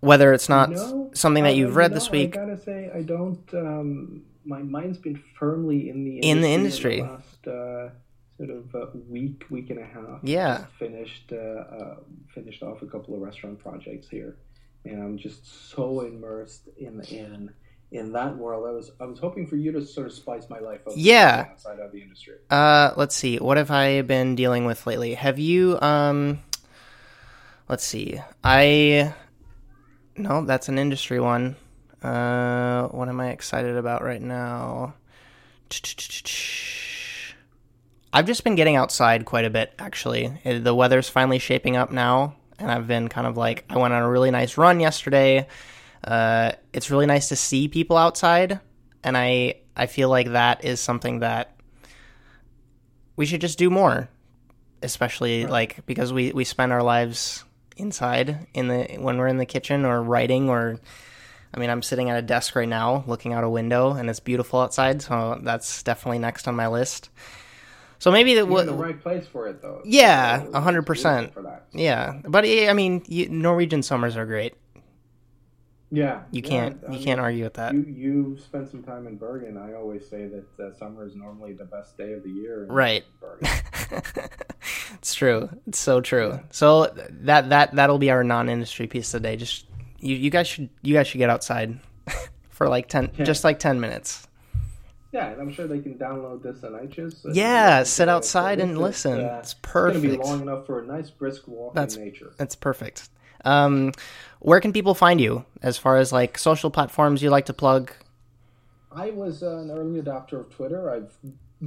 [0.01, 2.36] Whether it's not no, something that you've you read know, this week.
[2.36, 3.43] I gotta say, I don't.
[3.55, 7.01] Um, my mind's been firmly in the In the industry.
[7.01, 7.89] in the last uh,
[8.37, 10.21] sort of uh, week, week and a half.
[10.23, 10.65] Yeah.
[10.79, 11.97] Finished uh, uh,
[12.35, 14.37] finished off a couple of restaurant projects here,
[14.85, 17.51] and I'm just so immersed in in
[17.93, 18.67] in that world.
[18.67, 20.95] I was I was hoping for you to sort of spice my life up.
[20.97, 21.47] Yeah.
[21.51, 22.37] outside of the industry.
[22.49, 23.39] Uh, let's see.
[23.39, 25.15] What have I been dealing with lately?
[25.15, 26.41] Have you um
[27.69, 28.21] let's see.
[28.45, 29.12] I
[30.17, 31.57] No, that's an industry one.
[32.02, 34.94] Uh what am I excited about right now?
[38.12, 40.27] I've just been getting outside quite a bit actually.
[40.44, 43.94] Uh, The weather's finally shaping up now and I've been kind of like I went
[43.94, 45.47] on a really nice run yesterday.
[46.02, 48.60] Uh it's really nice to see people outside
[49.05, 51.55] and I I feel like that is something that
[53.16, 54.09] we should just do more
[54.82, 57.44] especially like because we we spend our lives
[57.77, 60.81] inside in the when we're in the kitchen or writing or
[61.55, 64.20] I mean I'm sitting at a desk right now looking out a window and it's
[64.20, 67.10] beautiful outside so that's definitely next on my list
[67.98, 69.82] so maybe that the right place for it, though.
[69.85, 71.35] Yeah, It's a hundred beautiful percent.
[71.35, 71.66] for that.
[71.72, 74.55] yeah but I mean you, Norwegian summers are great
[75.90, 78.82] Yeah, you yeah, can't I you mean, can't argue with that You you spent some
[78.82, 79.56] time in Bergen.
[79.56, 82.62] I always say that uh, summer is normally the best day of the year.
[82.64, 83.05] In Right.
[83.20, 83.48] Bergen.
[84.94, 85.48] it's true.
[85.66, 86.39] It's so true.
[86.51, 86.86] So
[87.27, 89.35] that that that'll be our non-industry piece today.
[89.36, 89.66] Just
[90.01, 91.78] you, you guys should you guys should get outside
[92.51, 93.24] for like ten, Yeah.
[93.24, 94.27] just like ten minutes.
[95.12, 97.24] Yeah, and I'm sure they can download this on iTunes.
[97.24, 99.20] and Yeah, sit outside and listen.
[99.20, 102.32] uh, It's gonna be long enough for a nice brisk walk That's- in nature.
[102.36, 103.09] That's perfect.
[103.44, 103.93] Um,
[104.40, 107.90] where can people find you as far as like social platforms you like to plug?
[108.93, 110.90] I was uh, an early adopter of Twitter.
[110.90, 111.16] I've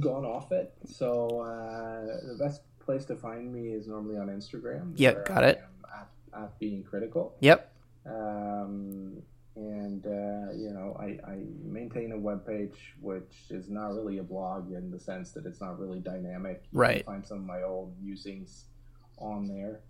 [0.00, 4.92] gone off it, so uh, the best place to find me is normally on Instagram.
[4.96, 5.62] Yep, got I it.
[5.94, 6.08] At,
[6.42, 7.34] at being critical.
[7.40, 7.70] Yep.
[8.06, 9.22] Um,
[9.56, 14.22] and uh, you know I, I maintain a web page which is not really a
[14.22, 17.04] blog in the sense that it's not really dynamic you Right.
[17.04, 18.64] find some of my old musings
[19.18, 19.80] on there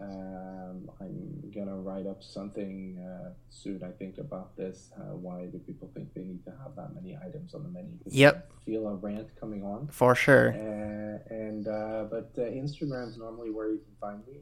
[0.00, 5.58] um, i'm gonna write up something uh, soon i think about this uh, why do
[5.58, 8.50] people think they need to have that many items on the menu Yep.
[8.50, 10.50] I feel a rant coming on For sure.
[10.50, 14.34] uh, and uh, but uh, Instagram's normally where you can find me,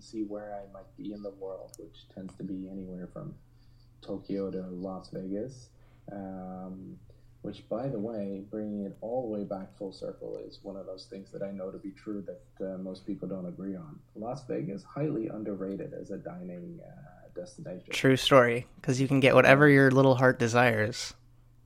[0.00, 2.42] and then you can see where I might be in the world, which tends to
[2.42, 3.34] be anywhere from
[4.02, 5.68] Tokyo to Las Vegas.
[6.12, 6.98] Um,
[7.42, 10.84] which, by the way, bringing it all the way back full circle is one of
[10.84, 13.98] those things that I know to be true that uh, most people don't agree on.
[14.14, 17.88] Las Vegas highly underrated as a dining uh, destination.
[17.92, 18.66] True story.
[18.76, 21.14] Because you can get whatever your little heart desires.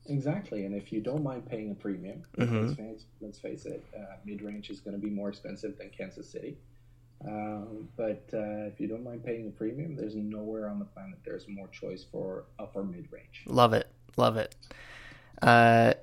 [0.07, 2.67] Exactly, and if you don't mind paying a premium, Mhm.
[2.67, 5.91] let's, face, let's face it, uh, mid range is going to be more expensive than
[5.91, 6.57] Kansas City.
[7.27, 11.19] Um, but uh, if you don't mind paying a premium, there's nowhere on the planet
[11.25, 13.45] there's more choice for upper mid range.
[13.47, 13.89] Love it.
[14.17, 14.55] Love it.
[15.41, 15.95] Uh,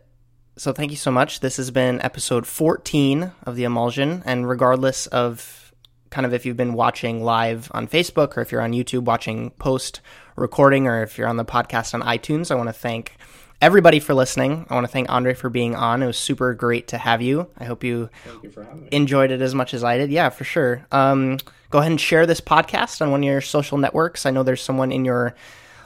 [0.58, 1.40] so thank you so much.
[1.40, 4.24] This has been episode 14 of the Emulsion.
[4.26, 5.74] And regardless of
[6.10, 9.52] kind of if you've been watching live on Facebook or if you're on YouTube watching
[9.52, 10.02] post
[10.36, 13.16] recording or if you're on the podcast on iTunes, I want to thank
[13.62, 14.66] everybody for listening.
[14.70, 16.02] I want to thank Andre for being on.
[16.02, 17.48] It was super great to have you.
[17.58, 18.10] I hope you
[18.42, 18.52] you
[18.92, 20.12] enjoyed it as much as I did.
[20.12, 20.86] Yeah, for sure.
[20.92, 21.38] Um,
[21.70, 24.26] go ahead and share this podcast on one of your social networks.
[24.26, 25.36] I know there's someone in your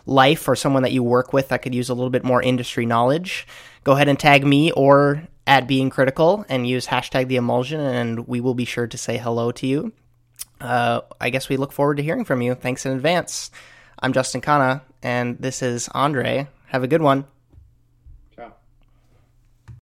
[0.06, 2.86] life or someone that you work with that could use a little bit more industry
[2.86, 3.46] knowledge.
[3.84, 8.28] Go ahead and tag me or at being critical and use hashtag the emulsion and
[8.28, 9.92] we will be sure to say hello to you.
[10.62, 12.56] Uh, I guess we look forward to hearing from you.
[12.56, 13.52] Thanks in advance.
[14.00, 16.48] I'm Justin Khanna and this is Andre.
[16.68, 17.26] Have a good one.